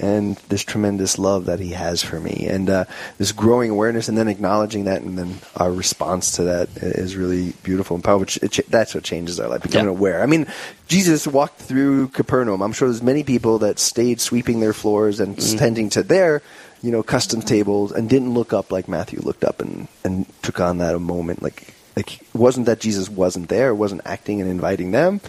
and 0.00 0.36
this 0.48 0.62
tremendous 0.64 1.18
love 1.18 1.44
that 1.46 1.60
He 1.60 1.70
has 1.70 2.02
for 2.02 2.18
me, 2.18 2.46
and 2.48 2.68
uh, 2.68 2.84
this 3.18 3.32
growing 3.32 3.70
awareness, 3.70 4.08
and 4.08 4.16
then 4.18 4.28
acknowledging 4.28 4.84
that, 4.84 5.02
and 5.02 5.18
then 5.18 5.36
our 5.56 5.70
response 5.72 6.32
to 6.32 6.44
that 6.44 6.68
is 6.76 7.16
really 7.16 7.52
beautiful 7.62 7.94
and 7.96 8.02
powerful. 8.04 8.20
Which 8.20 8.36
it, 8.38 8.52
ch- 8.52 8.66
that's 8.68 8.94
what 8.94 9.04
changes 9.04 9.38
our 9.38 9.48
life, 9.48 9.62
becoming 9.62 9.86
Yeah. 9.86 9.90
aware. 9.98 10.22
I 10.22 10.26
mean, 10.26 10.46
Jesus 10.88 11.26
walked 11.26 11.60
through 11.60 12.08
Capernaum. 12.08 12.62
I'm 12.62 12.72
sure 12.72 12.88
there's 12.88 13.02
many 13.02 13.22
people 13.22 13.58
that 13.60 13.78
stayed 13.78 14.20
sweeping 14.20 14.60
their 14.60 14.72
floors 14.72 15.20
and 15.20 15.38
tending 15.58 15.88
to 15.90 16.02
their, 16.02 16.42
you 16.82 16.90
know, 16.90 17.02
custom 17.02 17.42
tables 17.42 17.92
and 17.92 18.08
didn't 18.10 18.34
look 18.34 18.52
up 18.52 18.72
like 18.72 18.88
Matthew 18.88 19.20
looked 19.22 19.44
up 19.44 19.60
and, 19.60 19.86
and 20.04 20.26
took 20.42 20.60
on 20.60 20.78
that 20.78 20.94
a 20.94 20.98
moment. 20.98 21.42
Like, 21.42 21.74
like 21.96 22.20
it 22.22 22.34
wasn't 22.34 22.66
that 22.66 22.80
Jesus 22.80 23.08
wasn't 23.08 23.48
there, 23.48 23.74
wasn't 23.74 24.00
acting 24.04 24.40
and 24.40 24.50
inviting 24.50 24.90
them, 24.92 25.20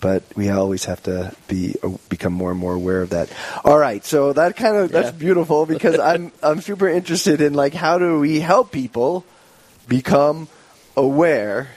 but 0.00 0.22
we 0.36 0.50
always 0.50 0.84
have 0.84 1.02
to 1.04 1.34
be 1.48 1.74
uh, 1.82 1.90
become 2.08 2.32
more 2.32 2.50
and 2.50 2.60
more 2.60 2.74
aware 2.74 3.02
of 3.02 3.10
that. 3.10 3.30
All 3.64 3.78
right, 3.78 4.04
so 4.04 4.32
that 4.32 4.56
kind 4.56 4.76
of 4.76 4.92
that's 4.92 5.12
Yeah. 5.12 5.18
beautiful 5.18 5.66
because 5.66 5.98
I'm 5.98 6.32
I'm 6.42 6.60
super 6.60 6.88
interested 6.88 7.40
in 7.40 7.54
like 7.54 7.74
how 7.74 7.98
do 7.98 8.18
we 8.20 8.40
help 8.40 8.72
people 8.72 9.24
become 9.88 10.48
aware 10.96 11.68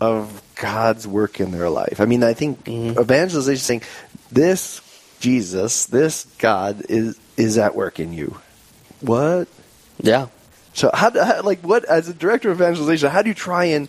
of 0.00 0.42
God's 0.56 1.06
work 1.06 1.40
in 1.40 1.50
their 1.52 1.68
life. 1.70 2.00
I 2.00 2.06
mean, 2.06 2.22
I 2.24 2.34
think 2.34 2.64
mm-hmm. 2.64 3.00
evangelization 3.00 3.54
is 3.54 3.62
saying 3.62 3.82
this 4.30 4.80
Jesus, 5.20 5.86
this 5.86 6.26
God 6.38 6.82
is 6.88 7.18
is 7.36 7.58
at 7.58 7.74
work 7.74 8.00
in 8.00 8.12
you. 8.12 8.38
What? 9.00 9.48
Yeah. 10.00 10.28
So 10.74 10.90
how, 10.92 11.10
how 11.10 11.42
like 11.42 11.60
what 11.60 11.84
as 11.84 12.08
a 12.08 12.14
director 12.14 12.50
of 12.50 12.60
evangelization, 12.60 13.10
how 13.10 13.22
do 13.22 13.28
you 13.28 13.34
try 13.34 13.66
and 13.66 13.88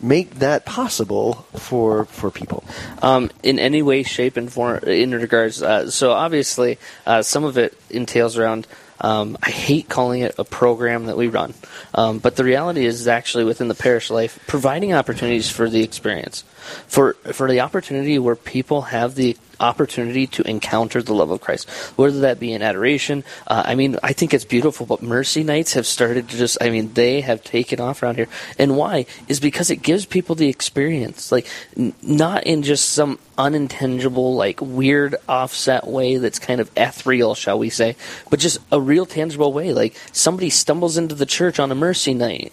make 0.00 0.36
that 0.36 0.64
possible 0.64 1.46
for 1.56 2.04
for 2.06 2.30
people 2.30 2.64
um, 3.02 3.30
in 3.42 3.58
any 3.58 3.82
way, 3.82 4.02
shape, 4.02 4.36
and 4.36 4.52
form 4.52 4.78
in 4.84 5.12
regards. 5.12 5.62
Uh, 5.62 5.90
so 5.90 6.12
obviously, 6.12 6.78
uh, 7.06 7.22
some 7.22 7.44
of 7.44 7.58
it 7.58 7.78
entails 7.90 8.36
around. 8.36 8.66
Um, 9.00 9.38
I 9.40 9.50
hate 9.50 9.88
calling 9.88 10.22
it 10.22 10.34
a 10.38 10.44
program 10.44 11.06
that 11.06 11.16
we 11.16 11.28
run, 11.28 11.54
um, 11.94 12.18
but 12.18 12.34
the 12.34 12.42
reality 12.42 12.84
is 12.84 13.06
actually 13.06 13.44
within 13.44 13.68
the 13.68 13.76
parish 13.76 14.10
life, 14.10 14.40
providing 14.48 14.92
opportunities 14.92 15.48
for 15.48 15.70
the 15.70 15.84
experience, 15.84 16.42
for 16.88 17.12
for 17.32 17.48
the 17.48 17.60
opportunity 17.60 18.18
where 18.18 18.34
people 18.34 18.82
have 18.82 19.14
the 19.14 19.36
opportunity 19.60 20.26
to 20.26 20.48
encounter 20.48 21.02
the 21.02 21.14
love 21.14 21.30
of 21.30 21.40
Christ, 21.40 21.68
whether 21.96 22.20
that 22.20 22.40
be 22.40 22.52
in 22.52 22.62
adoration. 22.62 23.24
Uh, 23.46 23.62
I 23.66 23.74
mean, 23.74 23.96
I 24.02 24.12
think 24.12 24.34
it's 24.34 24.44
beautiful, 24.44 24.86
but 24.86 25.02
mercy 25.02 25.42
nights 25.44 25.72
have 25.74 25.86
started 25.86 26.28
to 26.28 26.36
just, 26.36 26.58
I 26.60 26.70
mean, 26.70 26.92
they 26.94 27.20
have 27.20 27.42
taken 27.42 27.80
off 27.80 28.02
around 28.02 28.16
here. 28.16 28.28
And 28.58 28.76
why? 28.76 29.06
Is 29.28 29.40
because 29.40 29.70
it 29.70 29.82
gives 29.82 30.06
people 30.06 30.34
the 30.34 30.48
experience. 30.48 31.32
Like, 31.32 31.46
n- 31.76 31.94
not 32.02 32.44
in 32.44 32.62
just 32.62 32.90
some 32.90 33.18
unintelligible, 33.36 34.34
like 34.34 34.60
weird 34.60 35.16
offset 35.28 35.86
way 35.86 36.16
that's 36.18 36.38
kind 36.38 36.60
of 36.60 36.70
ethereal, 36.76 37.34
shall 37.34 37.58
we 37.58 37.70
say, 37.70 37.96
but 38.30 38.40
just 38.40 38.58
a 38.70 38.80
real 38.80 39.06
tangible 39.06 39.52
way. 39.52 39.72
Like, 39.72 39.96
somebody 40.12 40.50
stumbles 40.50 40.96
into 40.96 41.14
the 41.14 41.26
church 41.26 41.58
on 41.58 41.72
a 41.72 41.74
mercy 41.74 42.14
night. 42.14 42.52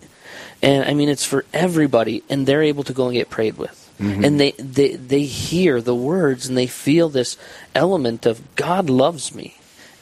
And 0.62 0.86
I 0.86 0.94
mean, 0.94 1.10
it's 1.10 1.26
for 1.26 1.46
everybody, 1.54 2.24
and 2.30 2.48
they're 2.48 2.64
able 2.64 2.84
to 2.86 2.94
go 2.94 3.06
and 3.06 3.14
get 3.14 3.30
prayed 3.30 3.58
with. 3.58 3.85
Mm-hmm. 4.00 4.26
And 4.26 4.40
they, 4.40 4.52
they, 4.52 4.96
they 4.96 5.24
hear 5.24 5.82
the 5.82 5.96
words 5.96 6.48
and 6.48 6.58
they 6.58 6.68
feel 6.68 7.10
this 7.10 7.38
element 7.74 8.26
of 8.26 8.56
God 8.56 8.90
loves 8.90 9.34
me. 9.34 9.58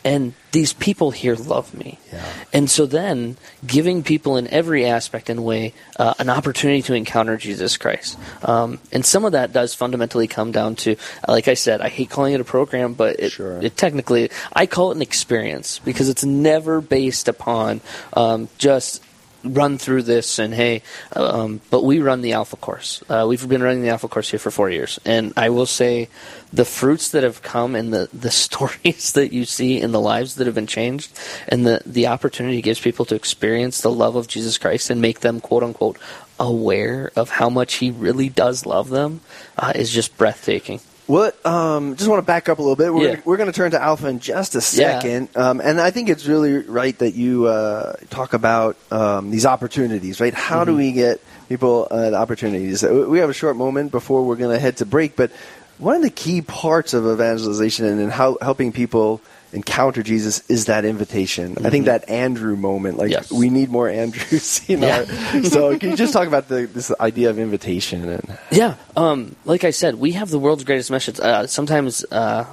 And 0.05 0.33
these 0.51 0.73
people 0.73 1.11
here 1.11 1.35
love 1.35 1.73
me. 1.73 1.97
Yeah. 2.11 2.25
And 2.51 2.69
so 2.69 2.85
then, 2.85 3.37
giving 3.65 4.03
people 4.03 4.35
in 4.35 4.47
every 4.49 4.85
aspect 4.85 5.29
and 5.29 5.45
way 5.45 5.73
uh, 5.97 6.13
an 6.19 6.29
opportunity 6.29 6.81
to 6.83 6.93
encounter 6.93 7.37
Jesus 7.37 7.77
Christ. 7.77 8.17
Um, 8.41 8.79
and 8.91 9.05
some 9.05 9.23
of 9.23 9.31
that 9.31 9.53
does 9.53 9.73
fundamentally 9.73 10.27
come 10.27 10.51
down 10.51 10.75
to, 10.77 10.97
like 11.27 11.47
I 11.47 11.53
said, 11.53 11.79
I 11.79 11.87
hate 11.87 12.09
calling 12.09 12.33
it 12.33 12.41
a 12.41 12.43
program, 12.43 12.93
but 12.93 13.19
it, 13.19 13.31
sure. 13.31 13.61
it 13.61 13.77
technically, 13.77 14.29
I 14.51 14.65
call 14.65 14.91
it 14.91 14.95
an 14.95 15.01
experience 15.01 15.79
because 15.79 16.09
it's 16.09 16.25
never 16.25 16.81
based 16.81 17.29
upon 17.29 17.79
um, 18.11 18.49
just 18.57 19.02
run 19.43 19.77
through 19.77 20.03
this 20.03 20.39
and 20.39 20.53
hey 20.53 20.81
um, 21.15 21.61
but 21.69 21.83
we 21.83 21.99
run 21.99 22.21
the 22.21 22.33
alpha 22.33 22.55
course. 22.55 23.03
Uh, 23.09 23.25
we've 23.27 23.47
been 23.47 23.63
running 23.63 23.81
the 23.81 23.89
alpha 23.89 24.07
course 24.07 24.29
here 24.29 24.39
for 24.39 24.51
four 24.51 24.69
years. 24.69 24.99
And 25.05 25.33
i 25.37 25.49
will 25.49 25.65
say 25.65 26.09
the 26.51 26.65
fruits 26.65 27.09
that 27.09 27.23
have 27.23 27.41
come 27.41 27.75
and 27.75 27.93
the, 27.93 28.09
the 28.13 28.31
stories 28.45 29.13
that 29.13 29.33
you 29.33 29.45
see 29.45 29.81
and 29.81 29.93
the 29.93 30.01
lives 30.01 30.35
that 30.35 30.47
have 30.47 30.55
been 30.55 30.67
changed 30.67 31.17
and 31.47 31.65
the, 31.65 31.81
the 31.85 32.07
opportunity 32.07 32.61
gives 32.61 32.79
people 32.79 33.05
to 33.05 33.15
experience 33.15 33.81
the 33.81 33.91
love 33.91 34.15
of 34.15 34.27
jesus 34.27 34.57
christ 34.57 34.89
and 34.89 35.01
make 35.01 35.21
them 35.21 35.39
quote 35.39 35.63
unquote 35.63 35.97
aware 36.39 37.11
of 37.15 37.29
how 37.29 37.49
much 37.49 37.75
he 37.75 37.91
really 37.91 38.29
does 38.29 38.65
love 38.65 38.89
them 38.89 39.21
uh, 39.57 39.71
is 39.75 39.91
just 39.91 40.17
breathtaking 40.17 40.79
what? 41.07 41.45
Um, 41.45 41.95
just 41.95 42.09
want 42.09 42.19
to 42.19 42.25
back 42.25 42.49
up 42.49 42.59
a 42.59 42.61
little 42.61 42.75
bit. 42.75 42.93
We're, 42.93 43.09
yeah. 43.09 43.21
we're 43.25 43.37
going 43.37 43.51
to 43.51 43.55
turn 43.55 43.71
to 43.71 43.81
Alpha 43.81 44.07
in 44.07 44.19
just 44.19 44.55
a 44.55 44.61
second, 44.61 45.29
yeah. 45.35 45.49
um, 45.49 45.61
and 45.61 45.79
I 45.79 45.91
think 45.91 46.09
it's 46.09 46.25
really 46.25 46.59
right 46.59 46.97
that 46.99 47.13
you 47.13 47.47
uh, 47.47 47.93
talk 48.09 48.33
about 48.33 48.77
um, 48.91 49.29
these 49.29 49.45
opportunities. 49.45 50.21
Right? 50.21 50.33
How 50.33 50.61
mm-hmm. 50.61 50.71
do 50.71 50.77
we 50.77 50.91
get 50.93 51.21
people 51.49 51.87
uh, 51.91 52.13
opportunities? 52.13 52.83
Uh, 52.83 53.05
we 53.07 53.19
have 53.19 53.29
a 53.29 53.33
short 53.33 53.57
moment 53.57 53.91
before 53.91 54.25
we're 54.25 54.37
going 54.37 54.53
to 54.53 54.59
head 54.59 54.77
to 54.77 54.85
break, 54.85 55.15
but 55.15 55.31
one 55.77 55.95
of 55.95 56.01
the 56.01 56.09
key 56.09 56.41
parts 56.41 56.93
of 56.93 57.05
evangelization 57.05 57.85
and, 57.85 57.99
and 57.99 58.11
how 58.11 58.37
helping 58.41 58.71
people 58.71 59.21
encounter 59.53 60.03
Jesus 60.03 60.47
is 60.49 60.65
that 60.65 60.85
invitation. 60.85 61.55
Mm-hmm. 61.55 61.65
I 61.65 61.69
think 61.69 61.85
mm-hmm. 61.85 62.05
that 62.05 62.09
Andrew 62.09 62.55
moment, 62.55 62.97
like 62.97 63.11
yes. 63.11 63.31
we 63.31 63.49
need 63.49 63.69
more 63.69 63.89
Andrews. 63.89 64.61
You 64.73 64.77
know? 64.77 64.87
Yeah. 64.87 65.41
so 65.43 65.77
can 65.77 65.91
you 65.91 65.97
just 65.97 66.13
talk 66.13 66.27
about 66.27 66.47
the, 66.47 66.65
this 66.65 66.91
idea 66.99 67.29
of 67.29 67.37
invitation? 67.37 68.07
And 68.09 68.37
yeah, 68.51 68.75
um, 68.95 69.35
like 69.45 69.63
I 69.63 69.71
said, 69.71 69.95
we 69.95 70.13
have 70.13 70.29
the 70.29 70.39
world's 70.39 70.63
greatest 70.63 70.89
message. 70.89 71.19
Uh, 71.19 71.47
sometimes 71.47 72.05
uh, 72.11 72.45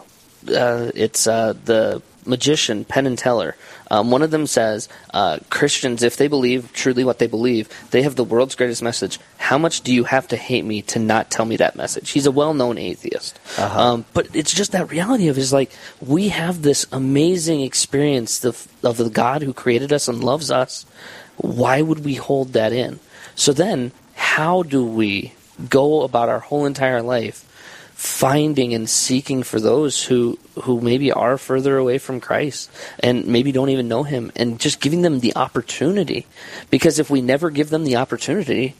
uh, 0.49 0.91
it's 0.95 1.27
uh, 1.27 1.55
the 1.65 2.03
magician 2.27 2.85
Penn 2.85 3.07
and 3.07 3.19
Teller. 3.19 3.57
Um, 3.91 4.11
one 4.11 4.23
of 4.23 4.31
them 4.31 4.47
says 4.47 4.89
uh, 5.13 5.39
Christians, 5.51 6.03
if 6.03 6.17
they 6.17 6.29
believe 6.29 6.73
truly 6.73 7.05
what 7.05 7.19
they 7.19 7.27
believe, 7.27 7.69
they 7.91 8.03
have 8.03 8.17
the 8.17 8.25
world's 8.25 8.55
greatest 8.55 8.83
message. 8.83 9.19
How 9.39 9.59
much 9.59 9.81
do 9.83 9.93
you 9.93 10.05
have 10.05 10.29
to 10.29 10.37
hate 10.37 10.65
me 10.65 10.83
to 10.83 10.99
not 10.99 11.31
tell 11.31 11.45
me 11.45 11.57
that 11.57 11.77
message? 11.77 12.11
He's 12.11 12.27
a 12.27 12.31
well-known 12.31 12.79
atheist, 12.79 13.39
uh-huh. 13.59 13.81
um, 13.81 14.05
but 14.13 14.35
it's 14.35 14.53
just 14.53 14.73
that 14.73 14.91
reality 14.91 15.29
of 15.29 15.39
is 15.39 15.53
like 15.53 15.73
we 16.01 16.29
have 16.29 16.63
this 16.63 16.87
amazing 16.93 17.63
experience 17.63 18.45
of, 18.45 18.69
of 18.85 18.97
the 18.97 19.11
God 19.11 19.43
who 19.43 19.53
created 19.53 19.93
us 19.93 20.09
and 20.09 20.23
loves 20.23 20.51
us. 20.51 20.87
Why 21.37 21.83
would 21.83 22.05
we 22.05 22.15
hold 22.15 22.53
that 22.53 22.73
in? 22.73 23.01
So 23.35 23.53
then, 23.53 23.93
how 24.15 24.63
do 24.63 24.85
we 24.85 25.33
go 25.69 26.03
about 26.03 26.29
our 26.29 26.41
whole 26.41 26.67
entire 26.67 27.03
life 27.03 27.47
finding 28.01 28.73
and 28.73 28.89
seeking 28.89 29.43
for 29.43 29.61
those 29.61 30.03
who 30.03 30.39
who 30.63 30.81
maybe 30.81 31.13
are 31.13 31.37
further 31.37 31.77
away 31.77 31.99
from 31.99 32.19
Christ 32.19 32.71
and 33.01 33.27
maybe 33.27 33.53
don't 33.53 33.69
even 33.69 33.89
know 33.89 34.05
him 34.05 34.33
and 34.37 34.59
just 34.59 34.81
giving 34.81 35.03
them 35.03 35.21
the 35.21 35.37
opportunity. 35.37 36.27
Because 36.71 36.99
if 36.99 37.11
we 37.11 37.21
never 37.21 37.51
give 37.51 37.69
them 37.69 37.85
the 37.85 37.97
opportunity 37.97 38.75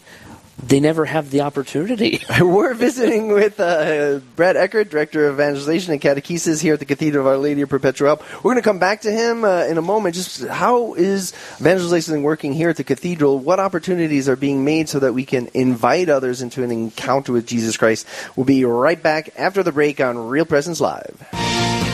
they 0.63 0.81
never 0.81 1.05
have 1.05 1.31
the 1.31 1.43
opportunity. 1.43 2.21
We're 2.41 2.75
visiting 2.75 3.33
with 3.33 3.59
uh, 3.61 4.21
Brad 4.37 4.57
Eckert, 4.57 4.91
Director 4.91 5.27
of 5.27 5.35
Evangelization 5.35 5.93
and 5.93 6.01
Catechesis 6.01 6.61
here 6.61 6.75
at 6.75 6.81
the 6.81 6.87
Cathedral 6.87 7.27
of 7.27 7.33
Our 7.33 7.39
Lady 7.39 7.63
of 7.63 7.69
Perpetual 7.69 8.09
Help. 8.09 8.23
We're 8.37 8.53
going 8.53 8.57
to 8.57 8.63
come 8.63 8.79
back 8.79 9.03
to 9.03 9.13
him 9.13 9.45
uh, 9.45 9.65
in 9.65 9.79
a 9.79 9.83
moment. 9.83 10.15
Just 10.15 10.47
how 10.47 10.95
is 10.95 11.33
evangelization 11.61 12.23
working 12.23 12.53
here 12.53 12.71
at 12.71 12.77
the 12.77 12.85
Cathedral? 12.85 13.39
What 13.39 13.61
opportunities 13.61 14.29
are 14.29 14.37
being 14.37 14.65
made 14.65 14.89
so 14.89 15.01
that 15.01 15.13
we 15.13 15.25
can 15.25 15.49
invite 15.55 16.09
others 16.09 16.43
into 16.43 16.63
an 16.63 16.71
encounter 16.71 17.33
with 17.33 17.47
Jesus 17.47 17.77
Christ? 17.77 18.07
We'll 18.37 18.47
be 18.47 18.65
right 18.65 19.03
back 19.03 19.31
after 19.37 19.63
the 19.63 19.73
break 19.73 20.01
on 20.01 20.17
Real 20.29 20.45
Presence 20.45 20.81
Live. 20.81 21.27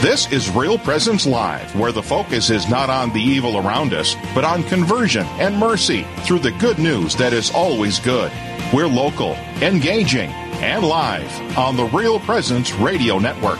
This 0.01 0.31
is 0.31 0.49
Real 0.51 0.77
Presence 0.77 1.25
Live, 1.25 1.75
where 1.75 1.91
the 1.91 2.03
focus 2.03 2.51
is 2.51 2.69
not 2.69 2.89
on 2.89 3.11
the 3.13 3.19
evil 3.19 3.57
around 3.57 3.93
us, 3.93 4.15
but 4.35 4.43
on 4.43 4.61
conversion 4.63 5.25
and 5.39 5.57
mercy 5.57 6.05
through 6.19 6.39
the 6.39 6.51
good 6.51 6.77
news 6.77 7.15
that 7.15 7.33
is 7.33 7.49
always 7.51 7.99
good. 7.99 8.31
We're 8.73 8.87
local, 8.87 9.31
engaging, 9.61 10.29
and 10.59 10.83
live 10.83 11.57
on 11.57 11.77
the 11.77 11.85
Real 11.85 12.19
Presence 12.19 12.73
Radio 12.73 13.17
Network. 13.17 13.59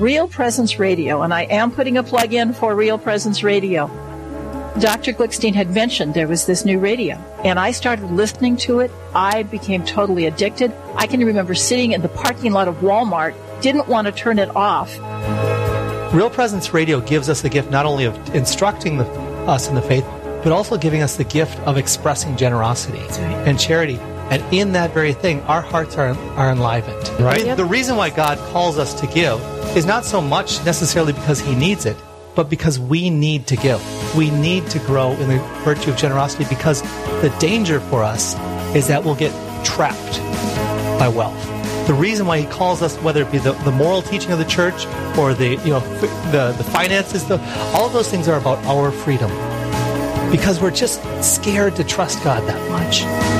Real 0.00 0.28
Presence 0.28 0.78
Radio, 0.78 1.20
and 1.20 1.34
I 1.34 1.42
am 1.42 1.70
putting 1.70 1.98
a 1.98 2.02
plug 2.02 2.32
in 2.32 2.54
for 2.54 2.74
Real 2.74 2.96
Presence 2.96 3.42
Radio. 3.42 3.86
Dr. 4.78 5.12
Glickstein 5.12 5.54
had 5.54 5.74
mentioned 5.74 6.14
there 6.14 6.26
was 6.26 6.46
this 6.46 6.64
new 6.64 6.78
radio, 6.78 7.16
and 7.44 7.58
I 7.58 7.72
started 7.72 8.10
listening 8.10 8.56
to 8.58 8.80
it. 8.80 8.90
I 9.14 9.42
became 9.42 9.84
totally 9.84 10.24
addicted. 10.24 10.72
I 10.94 11.06
can 11.06 11.22
remember 11.22 11.54
sitting 11.54 11.92
in 11.92 12.00
the 12.00 12.08
parking 12.08 12.52
lot 12.52 12.66
of 12.66 12.76
Walmart, 12.76 13.34
didn't 13.60 13.88
want 13.88 14.06
to 14.06 14.12
turn 14.12 14.38
it 14.38 14.48
off. 14.56 14.96
Real 16.14 16.30
Presence 16.30 16.72
Radio 16.72 17.02
gives 17.02 17.28
us 17.28 17.42
the 17.42 17.50
gift 17.50 17.70
not 17.70 17.84
only 17.84 18.06
of 18.06 18.34
instructing 18.34 18.96
the, 18.96 19.04
us 19.46 19.68
in 19.68 19.74
the 19.74 19.82
faith, 19.82 20.06
but 20.42 20.50
also 20.50 20.78
giving 20.78 21.02
us 21.02 21.18
the 21.18 21.24
gift 21.24 21.58
of 21.66 21.76
expressing 21.76 22.38
generosity 22.38 23.00
right. 23.00 23.46
and 23.46 23.60
charity. 23.60 24.00
And 24.30 24.42
in 24.54 24.72
that 24.72 24.94
very 24.94 25.12
thing, 25.12 25.40
our 25.42 25.60
hearts 25.60 25.96
are, 25.98 26.10
are 26.36 26.50
enlivened. 26.50 27.08
Right? 27.20 27.44
Yep. 27.44 27.56
The 27.56 27.64
reason 27.64 27.96
why 27.96 28.10
God 28.10 28.38
calls 28.52 28.78
us 28.78 28.94
to 29.00 29.06
give 29.08 29.40
is 29.76 29.84
not 29.84 30.04
so 30.04 30.20
much 30.20 30.64
necessarily 30.64 31.12
because 31.12 31.40
He 31.40 31.54
needs 31.54 31.84
it, 31.84 31.96
but 32.36 32.48
because 32.48 32.78
we 32.78 33.10
need 33.10 33.46
to 33.48 33.56
give. 33.56 33.82
We 34.16 34.30
need 34.30 34.66
to 34.68 34.78
grow 34.80 35.12
in 35.12 35.28
the 35.28 35.38
virtue 35.64 35.90
of 35.90 35.96
generosity 35.96 36.44
because 36.48 36.82
the 37.22 37.34
danger 37.40 37.80
for 37.80 38.04
us 38.04 38.34
is 38.74 38.86
that 38.86 39.04
we'll 39.04 39.16
get 39.16 39.32
trapped 39.64 40.20
by 40.98 41.08
wealth. 41.08 41.46
The 41.86 41.94
reason 41.94 42.26
why 42.26 42.38
he 42.38 42.46
calls 42.46 42.82
us, 42.82 42.96
whether 42.98 43.22
it 43.22 43.32
be 43.32 43.38
the, 43.38 43.52
the 43.52 43.72
moral 43.72 44.00
teaching 44.00 44.30
of 44.30 44.38
the 44.38 44.44
church 44.44 44.86
or 45.18 45.34
the 45.34 45.56
you 45.64 45.70
know 45.70 45.80
the, 46.30 46.54
the 46.56 46.64
finances, 46.64 47.24
the, 47.26 47.40
all 47.74 47.86
of 47.86 47.92
those 47.92 48.08
things 48.08 48.28
are 48.28 48.38
about 48.38 48.64
our 48.66 48.92
freedom. 48.92 49.30
Because 50.30 50.60
we're 50.60 50.70
just 50.70 51.02
scared 51.24 51.74
to 51.76 51.84
trust 51.84 52.22
God 52.22 52.46
that 52.48 52.70
much. 52.70 53.39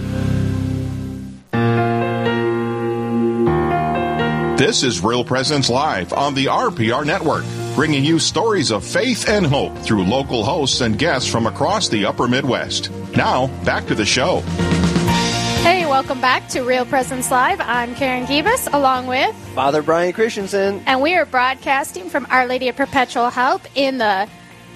This 4.61 4.83
is 4.83 5.03
Real 5.03 5.23
Presence 5.23 5.71
Live 5.71 6.13
on 6.13 6.35
the 6.35 6.45
RPR 6.45 7.03
Network, 7.03 7.43
bringing 7.73 8.05
you 8.05 8.19
stories 8.19 8.69
of 8.69 8.85
faith 8.85 9.27
and 9.27 9.43
hope 9.43 9.75
through 9.79 10.03
local 10.03 10.43
hosts 10.43 10.81
and 10.81 10.99
guests 10.99 11.27
from 11.27 11.47
across 11.47 11.89
the 11.89 12.05
upper 12.05 12.27
Midwest. 12.27 12.91
Now, 13.15 13.47
back 13.65 13.87
to 13.87 13.95
the 13.95 14.05
show. 14.05 14.41
Hey, 15.63 15.87
welcome 15.87 16.21
back 16.21 16.47
to 16.49 16.61
Real 16.61 16.85
Presence 16.85 17.31
Live. 17.31 17.59
I'm 17.59 17.95
Karen 17.95 18.27
Gibas, 18.27 18.71
along 18.71 19.07
with 19.07 19.35
Father 19.55 19.81
Brian 19.81 20.13
Christensen. 20.13 20.83
And 20.85 21.01
we 21.01 21.15
are 21.15 21.25
broadcasting 21.25 22.07
from 22.07 22.27
Our 22.29 22.45
Lady 22.45 22.69
of 22.69 22.75
Perpetual 22.75 23.31
Help 23.31 23.63
in 23.73 23.97
the 23.97 24.29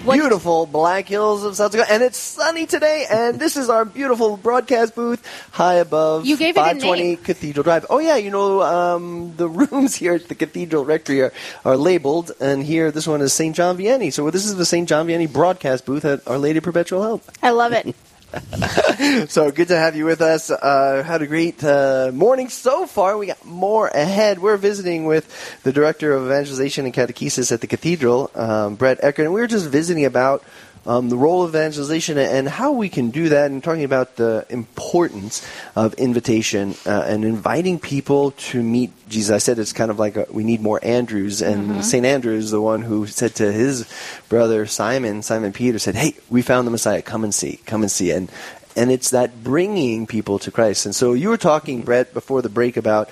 what? 0.04 0.14
beautiful 0.14 0.66
Black 0.66 1.06
Hills 1.08 1.44
of 1.44 1.56
South 1.56 1.72
Dakota. 1.72 1.92
And 1.92 2.02
it's 2.02 2.18
sunny 2.18 2.66
today, 2.66 3.06
and 3.10 3.38
this 3.38 3.56
is 3.56 3.68
our 3.68 3.84
beautiful 3.84 4.36
broadcast 4.36 4.94
booth 4.94 5.24
high 5.52 5.74
above 5.74 6.26
you 6.26 6.36
gave 6.36 6.54
520 6.54 7.16
Cathedral 7.16 7.64
Drive. 7.64 7.86
Oh, 7.90 7.98
yeah, 7.98 8.16
you 8.16 8.30
know, 8.30 8.62
um, 8.62 9.34
the 9.36 9.48
rooms 9.60 9.94
here 9.94 10.14
at 10.14 10.28
the 10.28 10.34
Cathedral 10.34 10.84
Rectory 10.84 11.22
are, 11.22 11.32
are 11.64 11.76
labeled, 11.76 12.32
and 12.40 12.62
here 12.62 12.90
this 12.90 13.06
one 13.06 13.20
is 13.20 13.32
St. 13.32 13.54
John 13.54 13.76
Vianney. 13.76 14.12
So 14.12 14.30
this 14.30 14.44
is 14.44 14.56
the 14.56 14.66
St. 14.66 14.88
John 14.88 15.06
Vianney 15.06 15.32
broadcast 15.32 15.86
booth 15.86 16.04
at 16.04 16.26
Our 16.26 16.38
Lady 16.38 16.58
of 16.58 16.64
Perpetual 16.64 17.02
Help. 17.02 17.22
I 17.42 17.50
love 17.50 17.72
it. 17.72 17.94
so 19.28 19.50
good 19.50 19.68
to 19.68 19.76
have 19.76 19.96
you 19.96 20.04
with 20.04 20.20
us. 20.20 20.50
Uh, 20.50 21.02
had 21.04 21.22
a 21.22 21.26
great 21.26 21.62
uh, 21.64 22.10
morning 22.12 22.48
so 22.48 22.86
far. 22.86 23.16
We 23.16 23.26
got 23.26 23.44
more 23.44 23.88
ahead. 23.88 24.40
We're 24.40 24.56
visiting 24.56 25.06
with 25.06 25.26
the 25.62 25.72
director 25.72 26.12
of 26.12 26.24
evangelization 26.26 26.84
and 26.84 26.94
catechesis 26.94 27.50
at 27.52 27.60
the 27.60 27.66
cathedral, 27.66 28.30
um, 28.34 28.74
Brett 28.74 28.98
Eckert, 29.02 29.26
and 29.26 29.34
we 29.34 29.40
were 29.40 29.46
just 29.46 29.68
visiting 29.68 30.04
about 30.04 30.44
um, 30.86 31.08
the 31.08 31.16
role 31.16 31.42
of 31.42 31.50
evangelization 31.50 32.16
and 32.18 32.48
how 32.48 32.72
we 32.72 32.88
can 32.88 33.10
do 33.10 33.30
that, 33.30 33.50
and 33.50 33.62
talking 33.62 33.84
about 33.84 34.16
the 34.16 34.46
importance 34.48 35.46
of 35.74 35.94
invitation 35.94 36.74
uh, 36.86 37.04
and 37.06 37.24
inviting 37.24 37.78
people 37.78 38.30
to 38.32 38.62
meet 38.62 38.92
Jesus. 39.08 39.34
I 39.34 39.38
said 39.38 39.58
it's 39.58 39.72
kind 39.72 39.90
of 39.90 39.98
like 39.98 40.16
a, 40.16 40.26
we 40.30 40.44
need 40.44 40.60
more 40.60 40.80
Andrews, 40.82 41.42
and 41.42 41.68
mm-hmm. 41.68 41.80
St. 41.80 42.06
Andrew 42.06 42.34
is 42.34 42.50
the 42.50 42.60
one 42.60 42.82
who 42.82 43.06
said 43.06 43.34
to 43.36 43.52
his 43.52 43.88
brother 44.28 44.66
Simon, 44.66 45.22
Simon 45.22 45.52
Peter, 45.52 45.78
said, 45.78 45.94
Hey, 45.94 46.14
we 46.30 46.42
found 46.42 46.66
the 46.66 46.70
Messiah. 46.70 47.02
Come 47.02 47.24
and 47.24 47.34
see. 47.34 47.58
Come 47.66 47.82
and 47.82 47.90
see. 47.90 48.10
And 48.10 48.30
and 48.76 48.92
it's 48.92 49.10
that 49.10 49.42
bringing 49.42 50.06
people 50.06 50.38
to 50.40 50.50
Christ. 50.50 50.84
And 50.84 50.94
so 50.94 51.14
you 51.14 51.30
were 51.30 51.38
talking, 51.38 51.80
Brett, 51.80 52.12
before 52.12 52.42
the 52.42 52.50
break 52.50 52.76
about 52.76 53.08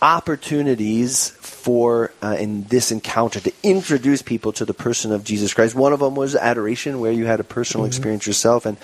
opportunities 0.00 1.30
for 1.30 2.12
uh, 2.22 2.36
in 2.38 2.62
this 2.64 2.92
encounter 2.92 3.40
to 3.40 3.52
introduce 3.62 4.22
people 4.22 4.52
to 4.52 4.64
the 4.64 4.72
person 4.72 5.12
of 5.12 5.24
Jesus 5.24 5.52
Christ. 5.52 5.74
One 5.74 5.92
of 5.92 6.00
them 6.00 6.14
was 6.14 6.34
adoration, 6.34 7.00
where 7.00 7.12
you 7.12 7.26
had 7.26 7.40
a 7.40 7.44
personal 7.44 7.82
mm-hmm. 7.82 7.88
experience 7.88 8.26
yourself, 8.26 8.64
and 8.64 8.76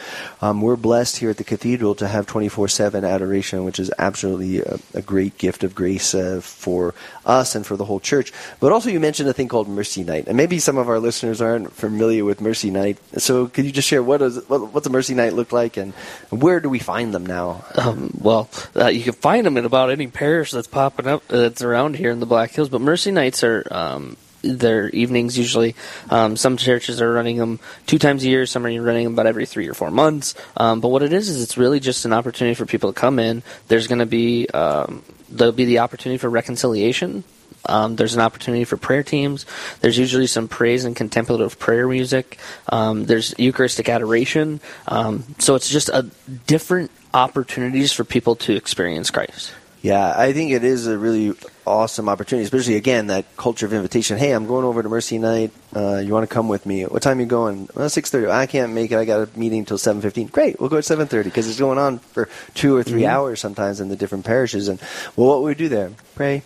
um, 0.42 0.60
we're 0.60 0.76
blessed 0.76 1.16
here 1.18 1.30
at 1.30 1.36
the 1.36 1.44
cathedral 1.44 1.94
to 1.96 2.08
have 2.08 2.26
twenty 2.26 2.48
four 2.48 2.68
seven 2.68 3.04
adoration, 3.04 3.64
which 3.64 3.78
is 3.78 3.90
absolutely 3.98 4.60
a, 4.60 4.78
a 4.92 5.02
great 5.02 5.38
gift 5.38 5.64
of 5.64 5.74
grace 5.74 6.14
uh, 6.14 6.40
for 6.42 6.94
us 7.26 7.54
and 7.54 7.66
for 7.66 7.76
the 7.76 7.84
whole 7.84 8.00
church. 8.00 8.32
But 8.60 8.72
also, 8.72 8.90
you 8.90 9.00
mentioned 9.00 9.28
a 9.28 9.32
thing 9.32 9.48
called 9.48 9.68
Mercy 9.68 10.04
Night, 10.04 10.26
and 10.26 10.36
maybe 10.36 10.58
some 10.58 10.78
of 10.78 10.88
our 10.88 10.98
listeners 10.98 11.40
aren't 11.40 11.72
familiar 11.72 12.24
with 12.24 12.40
Mercy 12.40 12.70
Night. 12.70 12.98
So, 13.18 13.46
could 13.48 13.64
you 13.64 13.72
just 13.72 13.88
share 13.88 14.02
what 14.02 14.20
what, 14.48 14.72
what's 14.72 14.86
a 14.86 14.90
Mercy 14.90 15.14
Night 15.14 15.32
look 15.34 15.52
like, 15.52 15.76
and 15.76 15.92
where 16.30 16.60
do 16.60 16.68
we 16.68 16.78
find 16.78 17.14
them 17.14 17.26
now? 17.26 17.64
Um, 17.76 18.16
well, 18.20 18.48
uh, 18.76 18.86
you 18.86 19.02
can 19.02 19.12
find 19.12 19.46
them 19.46 19.56
in 19.56 19.64
about 19.64 19.90
any 19.90 20.06
parish 20.06 20.50
that's 20.50 20.68
popping 20.68 21.06
up 21.06 21.22
uh, 21.30 21.38
that's 21.38 21.62
around 21.62 21.96
here 21.96 22.10
in 22.10 22.20
the 22.20 22.26
Black 22.26 22.50
Hills. 22.52 22.68
But 22.68 22.80
Mercy 22.80 23.10
Nights 23.10 23.44
are 23.44 23.66
um, 23.70 24.16
their 24.44 24.88
evenings 24.90 25.36
usually. 25.38 25.74
Um, 26.10 26.36
some 26.36 26.56
churches 26.56 27.00
are 27.00 27.12
running 27.12 27.38
them 27.38 27.60
two 27.86 27.98
times 27.98 28.24
a 28.24 28.28
year. 28.28 28.46
Some 28.46 28.66
are 28.66 28.82
running 28.82 29.04
them 29.04 29.14
about 29.14 29.26
every 29.26 29.46
three 29.46 29.68
or 29.68 29.74
four 29.74 29.90
months. 29.90 30.34
Um, 30.56 30.80
but 30.80 30.88
what 30.88 31.02
it 31.02 31.12
is 31.12 31.28
is 31.28 31.42
it's 31.42 31.56
really 31.56 31.80
just 31.80 32.04
an 32.04 32.12
opportunity 32.12 32.54
for 32.54 32.66
people 32.66 32.92
to 32.92 32.98
come 32.98 33.18
in. 33.18 33.42
There's 33.68 33.86
going 33.86 34.00
to 34.00 34.06
be 34.06 34.48
um, 34.50 35.02
there'll 35.28 35.52
be 35.52 35.64
the 35.64 35.80
opportunity 35.80 36.18
for 36.18 36.28
reconciliation. 36.28 37.24
Um, 37.66 37.96
there's 37.96 38.14
an 38.14 38.20
opportunity 38.20 38.64
for 38.64 38.76
prayer 38.76 39.02
teams. 39.02 39.46
There's 39.80 39.96
usually 39.96 40.26
some 40.26 40.48
praise 40.48 40.84
and 40.84 40.94
contemplative 40.94 41.58
prayer 41.58 41.88
music. 41.88 42.38
Um, 42.68 43.04
there's 43.04 43.34
Eucharistic 43.38 43.88
adoration. 43.88 44.60
Um, 44.86 45.24
so 45.38 45.54
it's 45.54 45.68
just 45.68 45.88
a 45.88 46.10
different 46.46 46.90
opportunities 47.14 47.92
for 47.92 48.04
people 48.04 48.36
to 48.36 48.54
experience 48.54 49.10
Christ. 49.10 49.52
Yeah, 49.84 50.14
I 50.16 50.32
think 50.32 50.50
it 50.50 50.64
is 50.64 50.86
a 50.86 50.96
really 50.96 51.34
awesome 51.66 52.08
opportunity, 52.08 52.46
especially 52.46 52.76
again 52.76 53.08
that 53.08 53.26
culture 53.36 53.66
of 53.66 53.74
invitation. 53.74 54.16
Hey, 54.16 54.32
I'm 54.32 54.46
going 54.46 54.64
over 54.64 54.82
to 54.82 54.88
Mercy 54.88 55.18
Night. 55.18 55.52
Uh, 55.76 55.98
you 55.98 56.10
want 56.10 56.26
to 56.26 56.32
come 56.34 56.48
with 56.48 56.64
me? 56.64 56.84
What 56.84 57.02
time 57.02 57.18
are 57.18 57.20
you 57.20 57.26
going? 57.26 57.68
Well, 57.74 57.90
six 57.90 58.10
thirty. 58.10 58.26
I 58.30 58.46
can't 58.46 58.72
make 58.72 58.92
it. 58.92 58.96
I 58.96 59.04
got 59.04 59.28
a 59.28 59.38
meeting 59.38 59.58
until 59.58 59.76
seven 59.76 60.00
fifteen. 60.00 60.28
Great, 60.28 60.58
we'll 60.58 60.70
go 60.70 60.78
at 60.78 60.86
seven 60.86 61.06
thirty 61.06 61.28
because 61.28 61.46
it's 61.50 61.58
going 61.58 61.76
on 61.76 61.98
for 61.98 62.30
two 62.54 62.74
or 62.74 62.82
3 62.82 63.02
mm-hmm. 63.02 63.10
hours 63.10 63.40
sometimes 63.40 63.78
in 63.78 63.90
the 63.90 63.96
different 63.96 64.24
parishes. 64.24 64.68
And 64.68 64.80
well, 65.16 65.28
what 65.28 65.42
would 65.42 65.48
we 65.48 65.54
do 65.54 65.68
there? 65.68 65.90
Pray, 66.14 66.44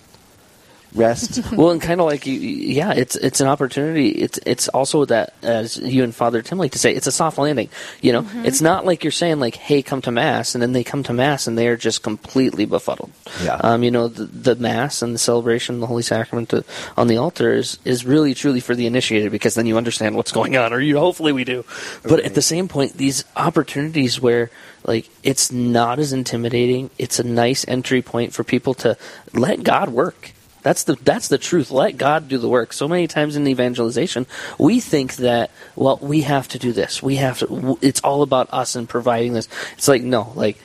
rest. 0.94 1.40
well, 1.52 1.70
and 1.70 1.80
kind 1.80 2.00
of 2.00 2.06
like 2.06 2.26
you, 2.26 2.38
yeah, 2.38 2.92
it's 2.92 3.16
it's 3.16 3.40
an 3.40 3.48
opportunity. 3.48 4.08
It's 4.08 4.38
it's 4.46 4.68
also 4.68 5.04
that 5.06 5.34
as 5.42 5.76
you 5.76 6.04
and 6.04 6.14
Father 6.14 6.42
Tim 6.42 6.58
like 6.58 6.72
to 6.72 6.78
say, 6.78 6.94
it's 6.94 7.06
a 7.06 7.12
soft 7.12 7.38
landing. 7.38 7.68
You 8.00 8.12
know, 8.12 8.22
mm-hmm. 8.22 8.44
it's 8.44 8.60
not 8.60 8.84
like 8.84 9.04
you're 9.04 9.10
saying 9.10 9.40
like, 9.40 9.56
"Hey, 9.56 9.82
come 9.82 10.02
to 10.02 10.10
mass," 10.10 10.54
and 10.54 10.62
then 10.62 10.72
they 10.72 10.84
come 10.84 11.02
to 11.04 11.12
mass 11.12 11.46
and 11.46 11.56
they 11.56 11.68
are 11.68 11.76
just 11.76 12.02
completely 12.02 12.64
befuddled. 12.64 13.10
Yeah. 13.42 13.56
Um, 13.56 13.82
you 13.82 13.90
know, 13.90 14.08
the, 14.08 14.24
the 14.24 14.56
mass 14.56 15.02
and 15.02 15.14
the 15.14 15.18
celebration, 15.18 15.80
the 15.80 15.86
Holy 15.86 16.02
Sacrament 16.02 16.50
to, 16.50 16.64
on 16.96 17.08
the 17.08 17.16
altar 17.16 17.54
is 17.54 17.78
is 17.84 18.04
really 18.04 18.34
truly 18.34 18.60
for 18.60 18.74
the 18.74 18.86
initiated 18.86 19.32
because 19.32 19.54
then 19.54 19.66
you 19.66 19.76
understand 19.76 20.16
what's 20.16 20.32
going 20.32 20.56
on, 20.56 20.72
or 20.72 20.80
you 20.80 20.98
hopefully 20.98 21.32
we 21.32 21.44
do. 21.44 21.64
But 22.02 22.20
at 22.20 22.34
the 22.34 22.42
same 22.42 22.68
point, 22.68 22.94
these 22.94 23.24
opportunities 23.36 24.20
where 24.20 24.50
like 24.84 25.08
it's 25.22 25.52
not 25.52 25.98
as 25.98 26.12
intimidating, 26.12 26.90
it's 26.98 27.18
a 27.18 27.24
nice 27.24 27.64
entry 27.68 28.02
point 28.02 28.32
for 28.32 28.44
people 28.44 28.74
to 28.74 28.96
let 29.32 29.62
God 29.62 29.90
work 29.90 30.32
that's 30.62 30.84
the 30.84 30.94
that's 30.96 31.28
the 31.28 31.38
truth. 31.38 31.70
Let 31.70 31.96
God 31.96 32.28
do 32.28 32.38
the 32.38 32.48
work. 32.48 32.72
So 32.72 32.88
many 32.88 33.06
times 33.06 33.36
in 33.36 33.46
evangelization, 33.46 34.26
we 34.58 34.80
think 34.80 35.16
that 35.16 35.50
well, 35.76 35.98
we 36.00 36.22
have 36.22 36.48
to 36.48 36.58
do 36.58 36.72
this. 36.72 37.02
We 37.02 37.16
have 37.16 37.38
to. 37.40 37.78
It's 37.80 38.00
all 38.00 38.22
about 38.22 38.48
us 38.52 38.76
and 38.76 38.88
providing 38.88 39.32
this. 39.32 39.48
It's 39.76 39.88
like 39.88 40.02
no, 40.02 40.32
like 40.34 40.58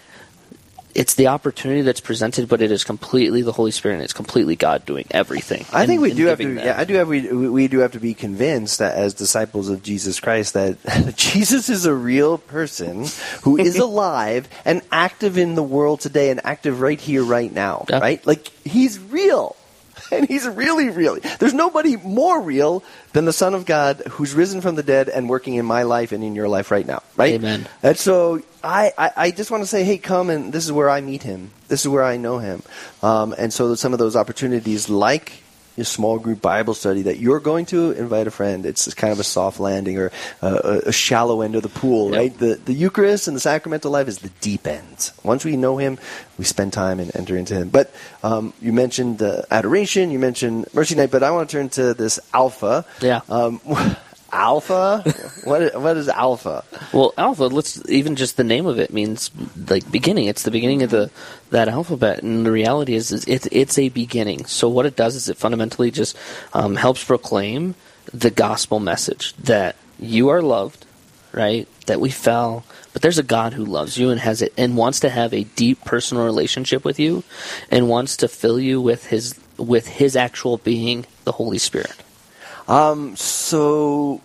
it's 0.95 1.15
the 1.15 1.27
opportunity 1.27 1.81
that's 1.81 1.99
presented, 1.99 2.47
but 2.47 2.61
it 2.61 2.71
is 2.71 2.83
completely 2.83 3.41
the 3.41 3.51
Holy 3.51 3.71
Spirit. 3.71 3.95
and 3.95 4.03
It's 4.03 4.13
completely 4.13 4.55
God 4.55 4.85
doing 4.85 5.07
everything. 5.11 5.65
I 5.73 5.85
think 5.85 6.01
we 6.01 6.13
do 6.13 6.27
have 6.27 6.39
to. 6.39 6.55
That. 6.55 6.65
Yeah, 6.65 6.79
I 6.79 6.83
do 6.85 6.95
have. 6.95 7.07
We 7.07 7.31
we 7.31 7.67
do 7.67 7.79
have 7.79 7.93
to 7.93 7.99
be 7.99 8.13
convinced 8.13 8.79
that 8.79 8.95
as 8.95 9.13
disciples 9.13 9.69
of 9.69 9.81
Jesus 9.81 10.19
Christ, 10.19 10.53
that 10.53 10.77
Jesus 11.15 11.69
is 11.69 11.85
a 11.85 11.93
real 11.93 12.37
person 12.37 13.05
who 13.41 13.57
is 13.57 13.77
alive 13.79 14.47
and 14.65 14.81
active 14.91 15.37
in 15.37 15.55
the 15.55 15.63
world 15.63 16.01
today, 16.01 16.29
and 16.29 16.41
active 16.45 16.81
right 16.81 16.99
here, 16.99 17.23
right 17.23 17.51
now. 17.51 17.85
Yeah. 17.89 17.99
Right, 17.99 18.25
like 18.25 18.47
he's 18.63 18.99
real. 18.99 19.55
and 20.11 20.27
he's 20.27 20.47
really, 20.47 20.89
really. 20.89 21.21
There's 21.39 21.53
nobody 21.53 21.97
more 21.97 22.41
real 22.41 22.83
than 23.13 23.25
the 23.25 23.33
Son 23.33 23.53
of 23.53 23.65
God 23.65 24.01
who's 24.11 24.33
risen 24.33 24.61
from 24.61 24.75
the 24.75 24.83
dead 24.83 25.09
and 25.09 25.29
working 25.29 25.55
in 25.55 25.65
my 25.65 25.83
life 25.83 26.11
and 26.11 26.23
in 26.23 26.35
your 26.35 26.47
life 26.47 26.71
right 26.71 26.85
now, 26.85 27.03
right? 27.15 27.35
Amen. 27.35 27.67
And 27.81 27.97
so 27.97 28.41
I, 28.63 28.91
I, 28.97 29.11
I 29.15 29.31
just 29.31 29.51
want 29.51 29.63
to 29.63 29.67
say, 29.67 29.83
hey, 29.83 29.97
come 29.97 30.29
and 30.29 30.51
this 30.53 30.65
is 30.65 30.71
where 30.71 30.89
I 30.89 31.01
meet 31.01 31.23
him. 31.23 31.51
This 31.67 31.81
is 31.81 31.87
where 31.87 32.03
I 32.03 32.17
know 32.17 32.39
him. 32.39 32.63
Um, 33.01 33.35
and 33.37 33.51
so 33.51 33.75
some 33.75 33.93
of 33.93 33.99
those 33.99 34.15
opportunities, 34.15 34.89
like 34.89 35.42
a 35.77 35.83
small 35.83 36.19
group 36.19 36.41
Bible 36.41 36.73
study 36.73 37.03
that 37.03 37.19
you're 37.19 37.39
going 37.39 37.65
to 37.67 37.91
invite 37.91 38.27
a 38.27 38.31
friend. 38.31 38.65
It's 38.65 38.93
kind 38.93 39.11
of 39.11 39.19
a 39.19 39.23
soft 39.23 39.59
landing 39.59 39.97
or 39.97 40.11
a, 40.41 40.81
a 40.85 40.91
shallow 40.91 41.41
end 41.41 41.55
of 41.55 41.63
the 41.63 41.69
pool, 41.69 42.11
yep. 42.11 42.17
right? 42.17 42.37
The 42.37 42.55
the 42.63 42.73
Eucharist 42.73 43.27
and 43.27 43.35
the 43.35 43.41
sacramental 43.41 43.91
life 43.91 44.07
is 44.07 44.19
the 44.19 44.29
deep 44.41 44.67
end. 44.67 45.11
Once 45.23 45.45
we 45.45 45.57
know 45.57 45.77
Him, 45.77 45.97
we 46.37 46.45
spend 46.45 46.73
time 46.73 46.99
and 46.99 47.15
enter 47.15 47.37
into 47.37 47.55
Him. 47.55 47.69
But 47.69 47.93
um, 48.23 48.53
you 48.61 48.73
mentioned 48.73 49.21
uh, 49.21 49.43
adoration, 49.49 50.11
you 50.11 50.19
mentioned 50.19 50.67
Mercy 50.73 50.95
Night, 50.95 51.11
but 51.11 51.23
I 51.23 51.31
want 51.31 51.49
to 51.49 51.57
turn 51.57 51.69
to 51.69 51.93
this 51.93 52.19
Alpha. 52.33 52.85
Yeah. 53.01 53.21
Um, 53.29 53.59
alpha? 54.33 55.03
What 55.43 55.75
what 55.75 55.97
is 55.97 56.07
alpha? 56.07 56.63
Well 56.93 57.13
alpha 57.17 57.43
let's 57.43 57.87
even 57.89 58.15
just 58.15 58.37
the 58.37 58.43
name 58.43 58.65
of 58.65 58.79
it 58.79 58.93
means 58.93 59.29
like 59.69 59.91
beginning. 59.91 60.27
It's 60.27 60.43
the 60.43 60.51
beginning 60.51 60.83
of 60.83 60.89
the 60.89 61.11
that 61.51 61.67
alphabet. 61.67 62.23
And 62.23 62.45
the 62.45 62.51
reality 62.51 62.95
is, 62.95 63.11
is 63.11 63.25
it's 63.25 63.47
it's 63.51 63.77
a 63.77 63.89
beginning. 63.89 64.45
So 64.45 64.69
what 64.69 64.85
it 64.85 64.95
does 64.95 65.15
is 65.15 65.27
it 65.27 65.37
fundamentally 65.37 65.91
just 65.91 66.17
um, 66.53 66.75
helps 66.75 67.03
proclaim 67.03 67.75
the 68.13 68.31
gospel 68.31 68.79
message 68.79 69.33
that 69.35 69.75
you 69.99 70.29
are 70.29 70.41
loved 70.41 70.85
right? 71.33 71.67
That 71.87 71.99
we 71.99 72.11
fell, 72.11 72.63
but 72.93 73.01
there's 73.01 73.17
a 73.17 73.23
God 73.23 73.53
who 73.53 73.65
loves 73.65 73.97
you 73.97 74.09
and 74.09 74.19
has 74.21 74.41
it 74.41 74.53
and 74.57 74.77
wants 74.77 75.01
to 75.01 75.09
have 75.09 75.33
a 75.33 75.43
deep 75.43 75.83
personal 75.83 76.23
relationship 76.23 76.85
with 76.85 76.99
you 76.99 77.23
and 77.69 77.89
wants 77.89 78.15
to 78.17 78.27
fill 78.27 78.59
you 78.59 78.79
with 78.79 79.07
his 79.07 79.37
with 79.57 79.87
his 79.87 80.15
actual 80.15 80.57
being, 80.57 81.05
the 81.25 81.33
Holy 81.33 81.57
Spirit. 81.57 81.95
Um, 82.67 83.15
so 83.15 84.21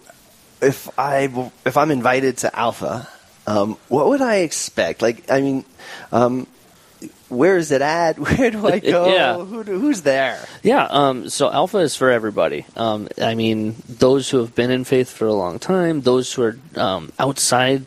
if 0.61 0.89
I 0.99 1.51
if 1.65 1.77
I'm 1.77 1.91
invited 1.91 2.39
to 2.39 2.59
Alpha, 2.59 3.09
um, 3.47 3.77
what 3.89 4.09
would 4.09 4.21
I 4.21 4.37
expect? 4.37 5.03
Like, 5.03 5.31
I 5.31 5.41
mean, 5.41 5.65
um, 6.13 6.47
where 7.29 7.57
is 7.57 7.71
it 7.71 7.83
at? 7.83 8.19
Where 8.19 8.51
do 8.51 8.67
I 8.67 8.79
go? 8.97 9.13
Yeah. 9.13 9.37
Who 9.37 9.65
do, 9.65 9.79
who's 9.79 10.03
there? 10.03 10.39
Yeah, 10.63 10.85
um, 10.85 11.29
so 11.29 11.51
Alpha 11.51 11.79
is 11.79 11.97
for 11.97 12.11
everybody. 12.11 12.65
Um, 12.77 13.09
I 13.21 13.35
mean, 13.35 13.77
those 13.89 14.31
who 14.31 14.39
have 14.39 14.55
been 14.55 14.71
in 14.71 14.85
faith 14.85 15.11
for 15.11 15.27
a 15.27 15.33
long 15.33 15.59
time, 15.59 16.03
those 16.03 16.33
who 16.33 16.43
are 16.43 16.59
um, 16.77 17.13
outside 17.19 17.87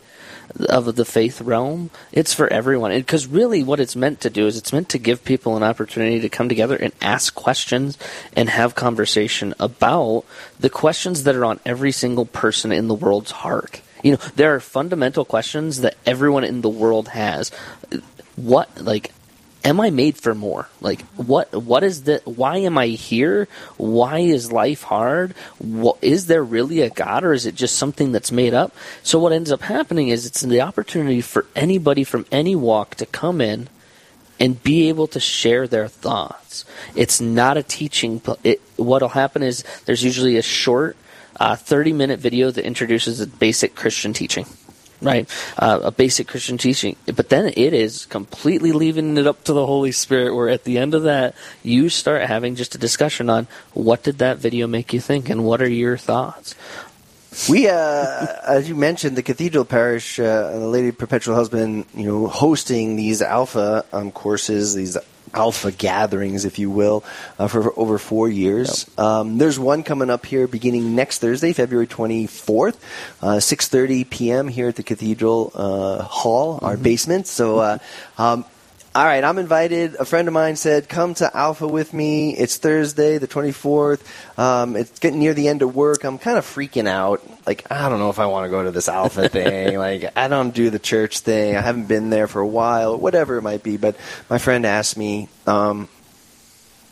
of 0.68 0.96
the 0.96 1.04
faith 1.04 1.40
realm, 1.40 1.90
it's 2.12 2.34
for 2.34 2.52
everyone. 2.52 2.92
Because 2.92 3.26
really, 3.26 3.62
what 3.62 3.80
it's 3.80 3.96
meant 3.96 4.20
to 4.20 4.30
do 4.30 4.46
is 4.46 4.56
it's 4.56 4.72
meant 4.72 4.88
to 4.90 4.98
give 4.98 5.24
people 5.24 5.56
an 5.56 5.62
opportunity 5.62 6.20
to 6.20 6.28
come 6.28 6.48
together 6.48 6.76
and 6.76 6.92
ask 7.00 7.34
questions 7.34 7.96
and 8.36 8.48
have 8.48 8.74
conversation 8.74 9.54
about 9.58 10.24
the 10.58 10.70
questions 10.70 11.24
that 11.24 11.36
are 11.36 11.44
on 11.44 11.60
every 11.64 11.92
single 11.92 12.26
person 12.26 12.72
in 12.72 12.88
the 12.88 12.94
world's 12.94 13.30
heart. 13.30 13.80
You 14.02 14.12
know, 14.12 14.18
there 14.36 14.54
are 14.54 14.60
fundamental 14.60 15.24
questions 15.24 15.80
that 15.80 15.96
everyone 16.04 16.44
in 16.44 16.60
the 16.60 16.68
world 16.68 17.08
has. 17.08 17.50
What, 18.36 18.80
like, 18.80 19.12
am 19.64 19.80
I 19.80 19.90
made 19.90 20.16
for 20.16 20.34
more? 20.34 20.68
Like, 20.80 21.02
what? 21.16 21.52
What 21.52 21.84
is 21.84 22.04
the? 22.04 22.20
Why 22.24 22.58
am 22.58 22.78
I 22.78 22.88
here? 22.88 23.48
Why 23.76 24.18
is 24.18 24.52
life 24.52 24.82
hard? 24.82 25.32
What, 25.58 25.98
is 26.02 26.26
there 26.26 26.42
really 26.42 26.80
a 26.80 26.90
God, 26.90 27.24
or 27.24 27.32
is 27.32 27.46
it 27.46 27.54
just 27.54 27.76
something 27.76 28.12
that's 28.12 28.32
made 28.32 28.54
up? 28.54 28.74
So 29.02 29.18
what 29.18 29.32
ends 29.32 29.52
up 29.52 29.62
happening 29.62 30.08
is 30.08 30.26
it's 30.26 30.42
the 30.42 30.60
opportunity 30.60 31.20
for 31.20 31.46
anybody 31.54 32.04
from 32.04 32.26
any 32.30 32.56
walk 32.56 32.96
to 32.96 33.06
come 33.06 33.40
in 33.40 33.68
and 34.40 34.62
be 34.62 34.88
able 34.88 35.06
to 35.08 35.20
share 35.20 35.68
their 35.68 35.88
thoughts. 35.88 36.64
It's 36.96 37.20
not 37.20 37.56
a 37.56 37.62
teaching. 37.62 38.20
It, 38.42 38.60
what'll 38.76 39.10
happen 39.10 39.42
is 39.42 39.64
there's 39.84 40.02
usually 40.02 40.36
a 40.36 40.42
short, 40.42 40.96
uh, 41.38 41.56
30 41.56 41.92
minute 41.92 42.18
video 42.18 42.50
that 42.50 42.64
introduces 42.64 43.20
a 43.20 43.26
basic 43.26 43.74
Christian 43.74 44.12
teaching 44.12 44.46
right? 45.02 45.28
Uh, 45.58 45.80
a 45.82 45.90
basic 45.90 46.28
Christian 46.28 46.58
teaching. 46.58 46.96
But 47.06 47.28
then 47.28 47.52
it 47.56 47.74
is 47.74 48.06
completely 48.06 48.72
leaving 48.72 49.16
it 49.16 49.26
up 49.26 49.44
to 49.44 49.52
the 49.52 49.66
Holy 49.66 49.92
Spirit, 49.92 50.34
where 50.34 50.48
at 50.48 50.64
the 50.64 50.78
end 50.78 50.94
of 50.94 51.02
that, 51.04 51.34
you 51.62 51.88
start 51.88 52.22
having 52.22 52.54
just 52.54 52.74
a 52.74 52.78
discussion 52.78 53.28
on 53.28 53.46
what 53.74 54.02
did 54.02 54.18
that 54.18 54.38
video 54.38 54.66
make 54.66 54.92
you 54.92 55.00
think 55.00 55.28
and 55.28 55.44
what 55.44 55.60
are 55.60 55.68
your 55.68 55.96
thoughts. 55.96 56.54
We, 57.48 57.66
uh, 57.66 58.26
as 58.46 58.68
you 58.68 58.74
mentioned, 58.74 59.16
the 59.16 59.22
Cathedral 59.22 59.64
Parish, 59.64 60.20
uh, 60.20 60.50
the 60.50 60.66
Lady 60.66 60.92
Perpetual 60.92 61.34
Husband, 61.34 61.86
you 61.94 62.04
know, 62.04 62.26
hosting 62.28 62.96
these 62.96 63.22
Alpha 63.22 63.86
um, 63.90 64.12
courses, 64.12 64.74
these 64.74 64.98
Alpha 65.34 65.72
gatherings, 65.72 66.44
if 66.44 66.58
you 66.58 66.70
will, 66.70 67.04
uh, 67.38 67.48
for 67.48 67.78
over 67.78 67.98
four 67.98 68.28
years. 68.28 68.88
Um, 68.98 69.38
there's 69.38 69.58
one 69.58 69.82
coming 69.82 70.10
up 70.10 70.26
here 70.26 70.46
beginning 70.46 70.94
next 70.94 71.18
Thursday, 71.18 71.52
February 71.52 71.86
24th, 71.86 72.76
uh, 73.22 73.40
6:30 73.40 74.08
p.m. 74.10 74.48
here 74.48 74.68
at 74.68 74.76
the 74.76 74.82
Cathedral 74.82 75.52
uh, 75.54 76.02
Hall, 76.02 76.58
our 76.62 76.76
basement. 76.76 77.26
So. 77.26 77.58
Uh, 77.58 77.78
um, 78.18 78.44
all 78.94 79.04
right, 79.04 79.24
I'm 79.24 79.38
invited. 79.38 79.94
A 79.94 80.04
friend 80.04 80.28
of 80.28 80.34
mine 80.34 80.56
said, 80.56 80.86
"Come 80.86 81.14
to 81.14 81.34
Alpha 81.34 81.66
with 81.66 81.94
me." 81.94 82.36
It's 82.36 82.58
Thursday, 82.58 83.16
the 83.16 83.26
24th. 83.26 84.02
Um, 84.38 84.76
it's 84.76 84.98
getting 84.98 85.18
near 85.18 85.32
the 85.32 85.48
end 85.48 85.62
of 85.62 85.74
work. 85.74 86.04
I'm 86.04 86.18
kind 86.18 86.36
of 86.36 86.44
freaking 86.44 86.86
out. 86.86 87.22
Like, 87.46 87.64
I 87.70 87.88
don't 87.88 88.00
know 88.00 88.10
if 88.10 88.18
I 88.18 88.26
want 88.26 88.44
to 88.44 88.50
go 88.50 88.62
to 88.62 88.70
this 88.70 88.88
Alpha 88.90 89.28
thing. 89.30 89.78
Like, 89.78 90.12
I 90.14 90.28
don't 90.28 90.54
do 90.54 90.68
the 90.68 90.78
church 90.78 91.20
thing. 91.20 91.56
I 91.56 91.62
haven't 91.62 91.88
been 91.88 92.10
there 92.10 92.28
for 92.28 92.40
a 92.40 92.46
while, 92.46 92.98
whatever 92.98 93.38
it 93.38 93.42
might 93.42 93.62
be. 93.62 93.78
But 93.78 93.96
my 94.28 94.36
friend 94.36 94.66
asked 94.66 94.98
me, 94.98 95.28
um, 95.46 95.88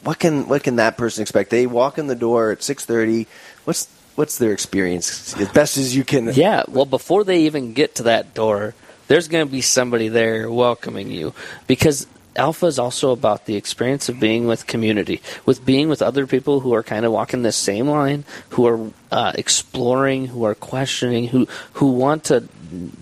"What 0.02 0.18
can 0.18 0.48
what 0.48 0.62
can 0.62 0.76
that 0.76 0.96
person 0.96 1.20
expect?" 1.20 1.50
They 1.50 1.66
walk 1.66 1.98
in 1.98 2.06
the 2.06 2.14
door 2.16 2.50
at 2.50 2.62
6:30. 2.62 3.26
What's 3.66 3.88
what's 4.14 4.38
their 4.38 4.52
experience 4.52 5.36
as 5.38 5.48
best 5.48 5.76
as 5.76 5.94
you 5.94 6.04
can? 6.04 6.32
Yeah, 6.32 6.64
well, 6.66 6.86
before 6.86 7.24
they 7.24 7.40
even 7.42 7.74
get 7.74 7.96
to 7.96 8.04
that 8.04 8.32
door, 8.32 8.74
there's 9.11 9.27
going 9.27 9.44
to 9.44 9.51
be 9.51 9.61
somebody 9.61 10.07
there 10.07 10.49
welcoming 10.49 11.11
you. 11.11 11.35
Because 11.66 12.07
Alpha 12.36 12.66
is 12.66 12.78
also 12.78 13.10
about 13.10 13.46
the 13.46 13.56
experience 13.56 14.08
of 14.08 14.20
being 14.20 14.46
with 14.46 14.66
community, 14.66 15.20
with 15.44 15.64
being 15.64 15.88
with 15.88 16.00
other 16.00 16.26
people 16.26 16.60
who 16.60 16.74
are 16.74 16.82
kind 16.82 17.04
of 17.04 17.12
walking 17.12 17.42
the 17.42 17.52
same 17.52 17.88
line, 17.88 18.24
who 18.50 18.66
are 18.66 18.90
uh, 19.10 19.32
exploring, 19.34 20.26
who 20.26 20.44
are 20.44 20.54
questioning, 20.54 21.28
who 21.28 21.48
who 21.74 21.92
want 21.92 22.24
to 22.24 22.48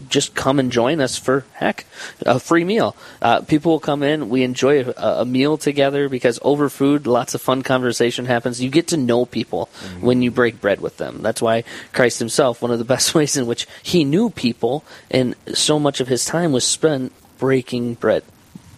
just 0.09 0.35
come 0.35 0.59
and 0.59 0.73
join 0.73 0.99
us 0.99 1.19
for 1.19 1.45
heck 1.53 1.85
a 2.25 2.41
free 2.41 2.65
meal. 2.65 2.97
Uh, 3.21 3.43
people 3.43 3.73
will 3.73 3.81
come 3.81 4.03
in. 4.03 4.31
We 4.31 4.43
enjoy 4.43 4.85
a, 4.85 5.21
a 5.21 5.25
meal 5.27 5.59
together 5.59 6.09
because 6.09 6.39
over 6.41 6.71
food, 6.71 7.07
lots 7.07 7.35
of 7.35 7.43
fun 7.43 7.63
conversation 7.63 8.25
happens. 8.25 8.63
You 8.63 8.71
get 8.71 8.89
to 8.89 8.97
know 8.97 9.27
people 9.27 9.69
when 10.01 10.23
you 10.23 10.31
break 10.31 10.61
bread 10.61 10.81
with 10.81 10.97
them. 10.97 11.21
That's 11.21 11.43
why 11.43 11.65
Christ 11.93 12.19
Himself, 12.19 12.63
one 12.63 12.71
of 12.71 12.79
the 12.79 12.85
best 12.97 13.15
ways 13.15 13.37
in 13.37 13.47
which 13.47 13.67
He 13.83 14.05
knew 14.05 14.31
people, 14.31 14.85
and 15.11 15.35
so 15.53 15.79
much 15.79 16.01
of 16.01 16.09
His 16.09 16.25
time 16.25 16.53
was 16.53 16.65
spent 16.65 17.13
breaking 17.39 17.95
bread 17.95 18.25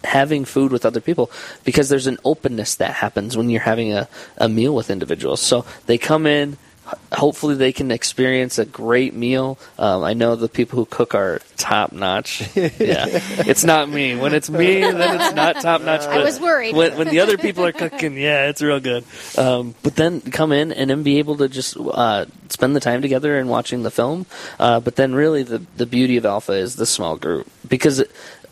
having 0.05 0.45
food 0.45 0.73
with 0.73 0.87
other 0.87 1.01
people 1.01 1.31
because 1.65 1.89
there's 1.89 2.07
an 2.07 2.19
openness 2.25 2.77
that 2.77 2.95
happens 2.95 3.37
when 3.37 3.51
you're 3.51 3.61
having 3.61 3.93
a, 3.93 4.09
a 4.39 4.49
meal 4.49 4.75
with 4.75 4.91
individuals. 4.91 5.41
So 5.41 5.65
they 5.87 5.99
come 5.99 6.27
in, 6.27 6.57
hopefully 7.13 7.55
they 7.55 7.73
can 7.73 7.91
experience 7.91 8.59
a 8.59 8.65
great 8.65 9.15
meal. 9.15 9.59
Um, 9.79 10.03
I 10.03 10.15
know 10.15 10.37
the 10.37 10.49
people 10.49 10.79
who 10.79 10.87
cook 10.87 11.15
are 11.15 11.41
top 11.57 11.93
notch. 11.93 12.41
yeah, 12.57 13.07
it's 13.09 13.65
not 13.65 13.89
me. 13.89 14.17
When 14.17 14.35
it's 14.35 14.51
me, 14.51 14.81
then 14.81 15.21
it's 15.21 15.35
not 15.35 15.57
top 15.61 15.83
notch. 15.83 16.03
I 16.03 16.23
was 16.23 16.41
worried. 16.41 16.75
When, 16.75 16.97
when 16.97 17.09
the 17.09 17.21
other 17.21 17.39
people 17.39 17.65
are 17.65 17.73
cooking, 17.73 18.17
yeah, 18.17 18.49
it's 18.49 18.63
real 18.63 18.81
good. 18.81 19.05
Um, 19.37 19.75
but 19.83 19.97
then 19.97 20.21
come 20.21 20.53
in 20.53 20.73
and 20.73 20.91
then 20.91 21.03
be 21.03 21.19
able 21.19 21.37
to 21.39 21.49
just 21.49 21.77
uh, 21.77 22.27
spend 22.49 22.75
the 22.75 22.81
time 22.81 23.03
together 23.03 23.39
and 23.39 23.49
watching 23.49 23.83
the 23.83 23.91
film. 23.91 24.27
Uh, 24.59 24.81
but 24.81 24.97
then 24.97 25.15
really 25.15 25.43
the 25.43 25.63
the 25.77 25.87
beauty 25.87 26.17
of 26.17 26.27
Alpha 26.27 26.53
is 26.53 26.77
the 26.77 26.87
small 26.87 27.17
group 27.17 27.49
because. 27.69 28.03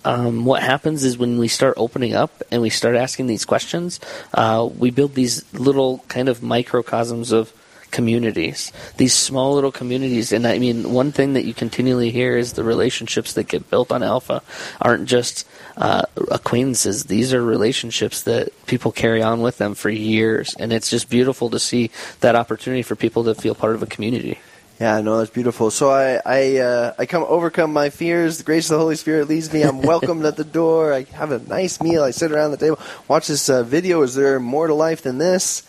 Um, 0.09 0.47
what 0.47 0.63
happens 0.63 1.05
is 1.05 1.19
when 1.19 1.39
we 1.39 1.49
start 1.49 1.75
opening 1.77 2.15
up 2.15 2.43
and 2.51 2.63
we 2.63 2.71
start 2.71 2.97
asking 2.97 3.27
these 3.27 3.45
questions, 3.45 4.01
uh, 4.33 4.67
we 4.79 4.91
build 4.91 5.15
these 5.15 5.45
little 5.53 5.99
kind 6.09 6.31
of 6.31 6.43
microcosms 6.43 7.31
of 7.31 7.53
communities, 7.91 8.73
these 8.97 9.13
small 9.13 9.55
little 9.55 9.71
communities. 9.71 10.33
And 10.33 10.47
I 10.47 10.59
mean, 10.59 10.95
one 10.95 11.13
thing 11.13 11.35
that 11.35 11.45
you 11.45 11.53
continually 11.53 12.11
hear 12.11 12.39
is 12.39 12.55
the 12.55 12.65
relationships 12.65 13.35
that 13.35 13.49
get 13.49 13.69
built 13.69 13.93
on 13.93 14.03
Alpha 14.03 14.43
aren't 14.81 15.07
just 15.07 15.47
uh, 15.77 16.05
acquaintances. 16.31 17.05
These 17.05 17.35
are 17.35 17.45
relationships 17.45 18.23
that 18.23 18.49
people 18.67 18.93
carry 18.93 19.23
on 19.23 19.43
with 19.43 19.59
them 19.59 19.75
for 19.75 19.91
years. 19.91 20.55
And 20.59 20.73
it's 20.73 20.89
just 20.89 21.11
beautiful 21.11 21.51
to 21.51 21.59
see 21.59 21.91
that 22.21 22.35
opportunity 22.35 22.83
for 22.83 22.97
people 22.97 23.25
to 23.25 23.35
feel 23.35 23.55
part 23.55 23.75
of 23.75 23.83
a 23.83 23.87
community. 23.87 24.39
Yeah, 24.81 25.01
no, 25.01 25.19
that's 25.19 25.31
beautiful. 25.31 25.73
So 25.73 25.91
I, 25.91 26.21
I, 26.25 26.57
uh, 26.59 26.95
I 26.97 27.07
come 27.07 27.25
overcome 27.27 27.73
my 27.73 27.91
fears. 27.91 28.39
The 28.39 28.45
grace 28.45 28.71
of 28.71 28.75
the 28.75 28.79
Holy 28.79 28.95
Spirit 28.95 29.29
leads 29.29 29.53
me. 29.53 29.63
I'm 29.63 29.83
welcomed 29.83 30.25
at 30.25 30.37
the 30.37 30.45
door. 30.45 30.93
I 30.93 31.03
have 31.03 31.33
a 31.33 31.41
nice 31.41 31.81
meal. 31.81 32.05
I 32.05 32.13
sit 32.13 32.31
around 32.31 32.53
the 32.53 32.59
table, 32.59 32.79
watch 33.09 33.27
this 33.27 33.51
uh, 33.51 33.65
video. 33.65 34.03
Is 34.03 34.15
there 34.15 34.39
more 34.39 34.69
to 34.69 34.75
life 34.75 35.03
than 35.03 35.19
this? 35.19 35.69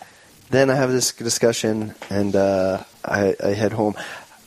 Then 0.51 0.69
I 0.69 0.75
have 0.75 0.91
this 0.91 1.11
discussion, 1.11 1.95
and 2.09 2.35
uh, 2.35 2.83
I, 3.03 3.35
I 3.43 3.49
head 3.49 3.71
home. 3.71 3.95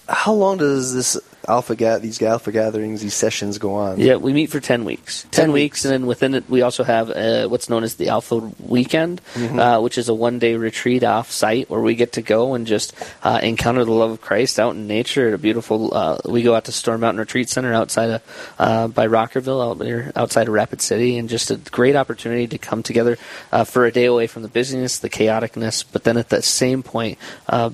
How 0.09 0.33
long 0.33 0.59
does 0.59 0.95
this 0.95 1.17
alpha 1.49 1.75
ga- 1.75 1.99
these 1.99 2.21
alpha 2.23 2.53
gatherings, 2.53 3.01
these 3.01 3.15
sessions 3.15 3.59
go 3.59 3.75
on? 3.75 3.99
Yeah, 4.01 4.17
we 4.17 4.33
meet 4.33 4.51
for 4.51 4.61
10 4.61 4.85
weeks. 4.85 5.27
10, 5.31 5.53
weeks, 5.53 5.85
and 5.85 5.93
then 5.93 6.07
within 6.07 6.35
it, 6.35 6.49
we 6.49 6.63
also 6.63 6.85
have 6.85 7.11
uh, 7.11 7.49
what's 7.49 7.69
known 7.69 7.85
as 7.85 7.97
the 7.97 8.09
Alpha 8.09 8.53
Weekend, 8.61 9.21
uh, 9.37 9.81
which 9.81 9.99
is 9.99 10.09
a 10.09 10.15
one 10.15 10.39
day 10.39 10.57
retreat 10.57 11.05
off 11.05 11.31
site 11.31 11.69
where 11.71 11.81
we 11.81 11.95
get 11.95 12.13
to 12.13 12.23
go 12.23 12.55
and 12.55 12.67
just 12.67 12.95
uh, 13.23 13.41
encounter 13.43 13.85
the 13.85 13.93
love 13.93 14.11
of 14.11 14.21
Christ 14.21 14.59
out 14.61 14.75
in 14.75 14.87
nature 14.87 15.29
at 15.29 15.35
a 15.35 15.39
beautiful. 15.39 15.95
Uh, 15.95 16.19
we 16.25 16.43
go 16.43 16.55
out 16.55 16.65
to 16.67 16.73
Storm 16.73 17.01
Mountain 17.01 17.21
Retreat 17.21 17.49
Center 17.49 17.73
outside 17.73 18.11
of 18.11 18.55
uh, 18.59 18.89
by 18.89 19.07
Rockerville, 19.07 19.71
out 19.71 19.79
there 19.79 20.13
outside 20.17 20.49
of 20.49 20.55
Rapid 20.55 20.81
City, 20.81 21.19
and 21.19 21.29
just 21.29 21.51
a 21.51 21.57
great 21.57 21.97
opportunity 21.97 22.47
to 22.49 22.59
come 22.59 22.83
together 22.83 23.19
uh, 23.51 23.65
for 23.65 23.87
a 23.87 23.93
day 23.93 24.05
away 24.07 24.27
from 24.27 24.43
the 24.43 24.49
busyness, 24.49 24.99
the 24.99 25.11
chaoticness, 25.11 25.85
but 25.91 26.05
then 26.05 26.17
at 26.17 26.29
that 26.31 26.45
same 26.45 26.83
point, 26.83 27.19
uh, 27.49 27.71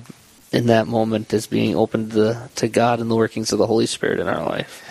in 0.51 0.67
that 0.67 0.87
moment, 0.87 1.33
is 1.33 1.47
being 1.47 1.75
open 1.75 2.09
to, 2.09 2.15
the, 2.15 2.49
to 2.55 2.67
God 2.67 2.99
and 2.99 3.09
the 3.09 3.15
workings 3.15 3.51
of 3.51 3.59
the 3.59 3.67
Holy 3.67 3.85
Spirit 3.85 4.19
in 4.19 4.27
our 4.27 4.43
life. 4.45 4.85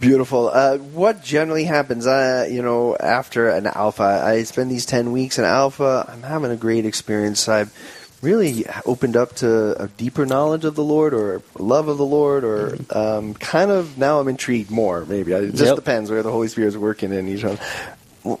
Beautiful. 0.00 0.48
Uh, 0.48 0.76
what 0.78 1.22
generally 1.22 1.64
happens, 1.64 2.06
uh, 2.06 2.48
you 2.50 2.62
know, 2.62 2.96
after 2.96 3.48
an 3.48 3.66
alpha? 3.66 4.22
I 4.24 4.42
spend 4.42 4.70
these 4.70 4.84
10 4.86 5.12
weeks 5.12 5.38
in 5.38 5.44
alpha. 5.44 6.04
I'm 6.12 6.22
having 6.22 6.50
a 6.50 6.56
great 6.56 6.84
experience. 6.84 7.48
I've 7.48 7.72
really 8.20 8.66
opened 8.84 9.16
up 9.16 9.36
to 9.36 9.80
a 9.80 9.86
deeper 9.86 10.26
knowledge 10.26 10.64
of 10.64 10.74
the 10.74 10.82
Lord 10.82 11.14
or 11.14 11.42
love 11.56 11.86
of 11.86 11.96
the 11.96 12.04
Lord 12.04 12.42
or 12.42 12.76
um, 12.90 13.34
kind 13.34 13.70
of 13.70 13.96
now 13.96 14.18
I'm 14.18 14.26
intrigued 14.26 14.70
more, 14.70 15.04
maybe. 15.04 15.32
It 15.32 15.52
just 15.52 15.62
Yep. 15.64 15.76
depends 15.76 16.10
where 16.10 16.24
the 16.24 16.32
Holy 16.32 16.48
Spirit 16.48 16.68
is 16.68 16.76
working 16.78 17.12
in 17.12 17.28
each 17.28 17.44
one. 17.44 17.58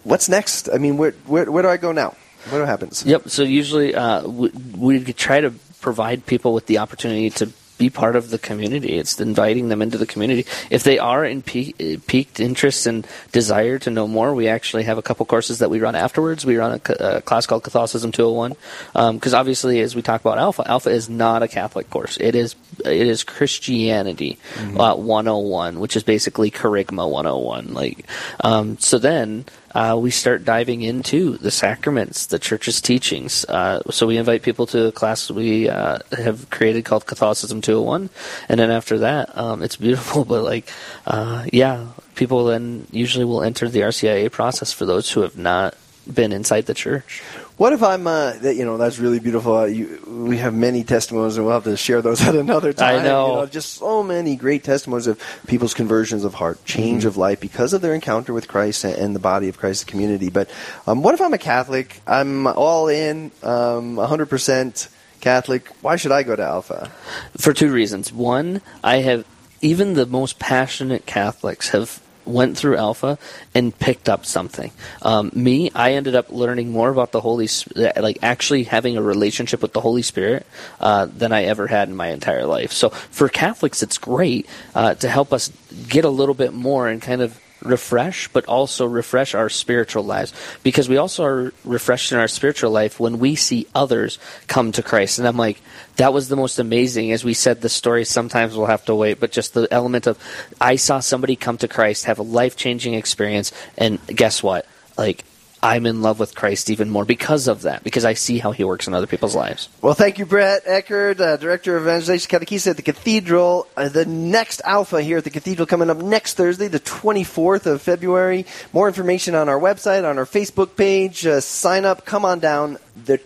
What's 0.02 0.28
next? 0.28 0.68
I 0.68 0.78
mean, 0.78 0.96
where, 0.96 1.12
where, 1.26 1.48
where 1.50 1.62
do 1.62 1.68
I 1.68 1.76
go 1.76 1.92
now? 1.92 2.16
What 2.50 2.66
happens? 2.66 3.04
Yep. 3.06 3.28
So 3.28 3.44
usually 3.44 3.94
uh, 3.94 4.26
we, 4.26 4.50
we 4.76 5.12
try 5.12 5.40
to 5.40 5.52
provide 5.80 6.26
people 6.26 6.52
with 6.52 6.66
the 6.66 6.78
opportunity 6.78 7.30
to 7.30 7.52
be 7.78 7.88
part 7.88 8.16
of 8.16 8.30
the 8.30 8.38
community. 8.38 8.98
It's 8.98 9.20
inviting 9.20 9.68
them 9.68 9.80
into 9.80 9.96
the 9.96 10.06
community. 10.06 10.44
If 10.68 10.82
they 10.82 10.98
are 10.98 11.24
in 11.24 11.42
pe- 11.42 11.96
piqued 12.06 12.40
interest 12.40 12.86
and 12.86 13.06
desire 13.32 13.78
to 13.78 13.90
know 13.90 14.08
more, 14.08 14.34
we 14.34 14.48
actually 14.48 14.82
have 14.82 14.98
a 14.98 15.02
couple 15.02 15.24
courses 15.24 15.60
that 15.60 15.70
we 15.70 15.78
run 15.80 15.94
afterwards. 15.94 16.44
We 16.44 16.56
run 16.56 16.80
a, 16.84 16.92
a 17.18 17.22
class 17.22 17.46
called 17.46 17.62
Catholicism 17.62 18.10
201 18.12 19.14
because 19.14 19.34
um, 19.34 19.40
obviously, 19.40 19.80
as 19.80 19.94
we 19.94 20.02
talk 20.02 20.20
about 20.20 20.38
Alpha, 20.38 20.68
Alpha 20.68 20.90
is 20.90 21.08
not 21.08 21.42
a 21.42 21.48
Catholic 21.48 21.88
course. 21.88 22.18
It 22.20 22.34
is 22.34 22.56
it 22.84 23.06
is 23.06 23.22
Christianity 23.24 24.38
mm-hmm. 24.54 24.80
uh, 24.80 24.96
101, 24.96 25.78
which 25.78 25.96
is 25.96 26.02
basically 26.02 26.50
Kerygma 26.50 27.08
101. 27.08 27.74
Like 27.74 28.04
um, 28.40 28.76
so, 28.78 28.98
then 28.98 29.44
uh, 29.74 29.96
we 30.00 30.10
start 30.10 30.44
diving 30.44 30.82
into 30.82 31.36
the 31.38 31.50
sacraments, 31.50 32.26
the 32.26 32.38
church's 32.38 32.80
teachings. 32.80 33.44
Uh, 33.44 33.82
so 33.90 34.06
we 34.06 34.16
invite 34.16 34.42
people 34.42 34.66
to 34.66 34.86
a 34.86 34.92
class 34.92 35.30
we 35.30 35.68
uh, 35.68 35.98
have 36.12 36.48
created 36.50 36.84
called 36.84 37.06
Catholicism 37.06 37.60
201, 37.60 38.10
and 38.48 38.60
then 38.60 38.70
after 38.70 38.98
that, 38.98 39.36
um, 39.36 39.62
it's 39.62 39.76
beautiful. 39.76 40.24
But 40.28 40.44
like, 40.44 40.68
uh, 41.06 41.46
yeah, 41.52 41.86
people 42.14 42.44
then 42.44 42.86
usually 42.90 43.24
will 43.24 43.42
enter 43.42 43.68
the 43.68 43.80
RCIA 43.80 44.30
process 44.30 44.72
for 44.72 44.84
those 44.84 45.10
who 45.10 45.22
have 45.22 45.38
not 45.38 45.74
been 46.12 46.32
inside 46.32 46.66
the 46.66 46.74
church. 46.74 47.22
What 47.58 47.72
if 47.72 47.82
I'm, 47.82 48.06
uh, 48.06 48.34
you 48.40 48.64
know, 48.64 48.76
that's 48.76 49.00
really 49.00 49.18
beautiful. 49.18 49.56
Uh, 49.56 49.64
you, 49.64 50.00
we 50.06 50.38
have 50.38 50.54
many 50.54 50.84
testimonies, 50.84 51.36
and 51.36 51.44
we'll 51.44 51.54
have 51.54 51.64
to 51.64 51.76
share 51.76 52.00
those 52.00 52.20
at 52.26 52.36
another 52.36 52.72
time. 52.72 53.00
I 53.00 53.02
know. 53.02 53.26
You 53.26 53.32
know 53.34 53.46
just 53.46 53.74
so 53.74 54.04
many 54.04 54.36
great 54.36 54.62
testimonies 54.62 55.08
of 55.08 55.20
people's 55.48 55.74
conversions 55.74 56.22
of 56.22 56.34
heart, 56.34 56.64
change 56.64 57.00
mm-hmm. 57.00 57.08
of 57.08 57.16
life 57.16 57.40
because 57.40 57.72
of 57.72 57.82
their 57.82 57.94
encounter 57.94 58.32
with 58.32 58.46
Christ 58.46 58.84
and, 58.84 58.94
and 58.94 59.12
the 59.12 59.18
body 59.18 59.48
of 59.48 59.58
Christ's 59.58 59.82
community. 59.82 60.30
But 60.30 60.48
um, 60.86 61.02
what 61.02 61.14
if 61.14 61.20
I'm 61.20 61.34
a 61.34 61.38
Catholic? 61.38 62.00
I'm 62.06 62.46
all 62.46 62.86
in, 62.86 63.32
um, 63.42 63.96
100% 63.96 64.88
Catholic. 65.20 65.66
Why 65.80 65.96
should 65.96 66.12
I 66.12 66.22
go 66.22 66.36
to 66.36 66.44
Alpha? 66.44 66.92
For 67.38 67.52
two 67.52 67.72
reasons. 67.72 68.12
One, 68.12 68.62
I 68.84 68.98
have, 68.98 69.24
even 69.60 69.94
the 69.94 70.06
most 70.06 70.38
passionate 70.38 71.06
Catholics 71.06 71.70
have 71.70 72.00
went 72.28 72.56
through 72.56 72.76
Alpha 72.76 73.18
and 73.54 73.76
picked 73.78 74.08
up 74.08 74.26
something. 74.26 74.70
Um, 75.02 75.30
me, 75.34 75.70
I 75.74 75.92
ended 75.92 76.14
up 76.14 76.30
learning 76.30 76.70
more 76.70 76.90
about 76.90 77.12
the 77.12 77.20
Holy, 77.20 77.48
like 77.74 78.18
actually 78.22 78.64
having 78.64 78.96
a 78.96 79.02
relationship 79.02 79.62
with 79.62 79.72
the 79.72 79.80
Holy 79.80 80.02
Spirit 80.02 80.46
uh, 80.80 81.06
than 81.06 81.32
I 81.32 81.44
ever 81.44 81.66
had 81.66 81.88
in 81.88 81.96
my 81.96 82.08
entire 82.08 82.46
life. 82.46 82.72
So 82.72 82.90
for 82.90 83.28
Catholics, 83.28 83.82
it's 83.82 83.98
great 83.98 84.46
uh, 84.74 84.94
to 84.94 85.08
help 85.08 85.32
us 85.32 85.50
get 85.88 86.04
a 86.04 86.10
little 86.10 86.34
bit 86.34 86.52
more 86.52 86.88
and 86.88 87.00
kind 87.00 87.22
of 87.22 87.40
refresh, 87.62 88.28
but 88.28 88.44
also 88.46 88.86
refresh 88.86 89.34
our 89.34 89.48
spiritual 89.48 90.04
lives. 90.04 90.32
Because 90.62 90.88
we 90.88 90.96
also 90.96 91.24
are 91.24 91.52
refreshed 91.64 92.12
in 92.12 92.18
our 92.18 92.28
spiritual 92.28 92.70
life 92.70 93.00
when 93.00 93.18
we 93.18 93.34
see 93.34 93.66
others 93.74 94.18
come 94.46 94.72
to 94.72 94.82
Christ. 94.82 95.18
And 95.18 95.26
I'm 95.26 95.36
like, 95.36 95.60
that 95.96 96.12
was 96.12 96.28
the 96.28 96.36
most 96.36 96.58
amazing. 96.58 97.12
As 97.12 97.24
we 97.24 97.34
said, 97.34 97.60
the 97.60 97.68
story 97.68 98.04
sometimes 98.04 98.56
we'll 98.56 98.66
have 98.66 98.84
to 98.86 98.94
wait, 98.94 99.20
but 99.20 99.32
just 99.32 99.54
the 99.54 99.68
element 99.70 100.06
of 100.06 100.18
I 100.60 100.76
saw 100.76 101.00
somebody 101.00 101.36
come 101.36 101.58
to 101.58 101.68
Christ, 101.68 102.04
have 102.04 102.18
a 102.18 102.22
life 102.22 102.56
changing 102.56 102.94
experience, 102.94 103.52
and 103.76 103.98
guess 104.06 104.42
what? 104.42 104.66
Like, 104.96 105.24
I'm 105.62 105.86
in 105.86 106.02
love 106.02 106.20
with 106.20 106.34
Christ 106.34 106.70
even 106.70 106.90
more 106.90 107.04
because 107.04 107.48
of 107.48 107.62
that, 107.62 107.82
because 107.82 108.04
I 108.04 108.14
see 108.14 108.38
how 108.38 108.52
he 108.52 108.64
works 108.64 108.86
in 108.86 108.94
other 108.94 109.06
people's 109.06 109.34
lives. 109.34 109.68
Well, 109.82 109.94
thank 109.94 110.18
you, 110.18 110.26
Brett 110.26 110.62
Eckert, 110.66 111.20
uh, 111.20 111.36
Director 111.36 111.76
of 111.76 111.82
Evangelization 111.84 112.30
Catechesis 112.30 112.70
at 112.70 112.76
the 112.76 112.82
Cathedral. 112.82 113.66
Uh, 113.76 113.88
the 113.88 114.04
next 114.04 114.62
Alpha 114.64 115.02
here 115.02 115.18
at 115.18 115.24
the 115.24 115.30
Cathedral 115.30 115.66
coming 115.66 115.90
up 115.90 115.98
next 115.98 116.34
Thursday, 116.34 116.68
the 116.68 116.80
24th 116.80 117.66
of 117.66 117.82
February. 117.82 118.46
More 118.72 118.88
information 118.88 119.34
on 119.34 119.48
our 119.48 119.58
website, 119.58 120.08
on 120.08 120.18
our 120.18 120.26
Facebook 120.26 120.76
page. 120.76 121.26
Uh, 121.26 121.40
sign 121.40 121.84
up, 121.84 122.04
come 122.04 122.24
on 122.24 122.38
down 122.38 122.78
the 122.96 123.18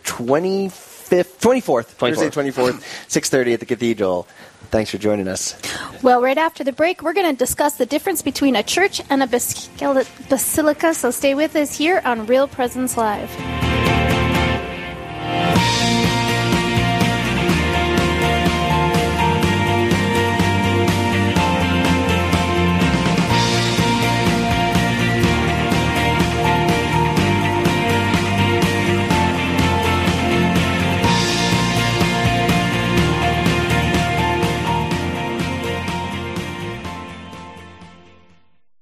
Fifth, 1.12 1.42
24th, 1.42 1.94
24th. 1.98 1.98
Thursday 1.98 2.30
24th, 2.30 2.80
6.30 3.06 3.52
at 3.52 3.60
the 3.60 3.66
Cathedral. 3.66 4.26
Thanks 4.70 4.90
for 4.90 4.96
joining 4.96 5.28
us. 5.28 5.60
Well, 6.02 6.22
right 6.22 6.38
after 6.38 6.64
the 6.64 6.72
break, 6.72 7.02
we're 7.02 7.12
going 7.12 7.30
to 7.30 7.36
discuss 7.36 7.74
the 7.74 7.84
difference 7.84 8.22
between 8.22 8.56
a 8.56 8.62
church 8.62 9.02
and 9.10 9.22
a 9.22 9.26
basilica, 9.26 10.94
so 10.94 11.10
stay 11.10 11.34
with 11.34 11.54
us 11.54 11.76
here 11.76 12.00
on 12.06 12.24
Real 12.24 12.48
Presence 12.48 12.96
Live. 12.96 13.28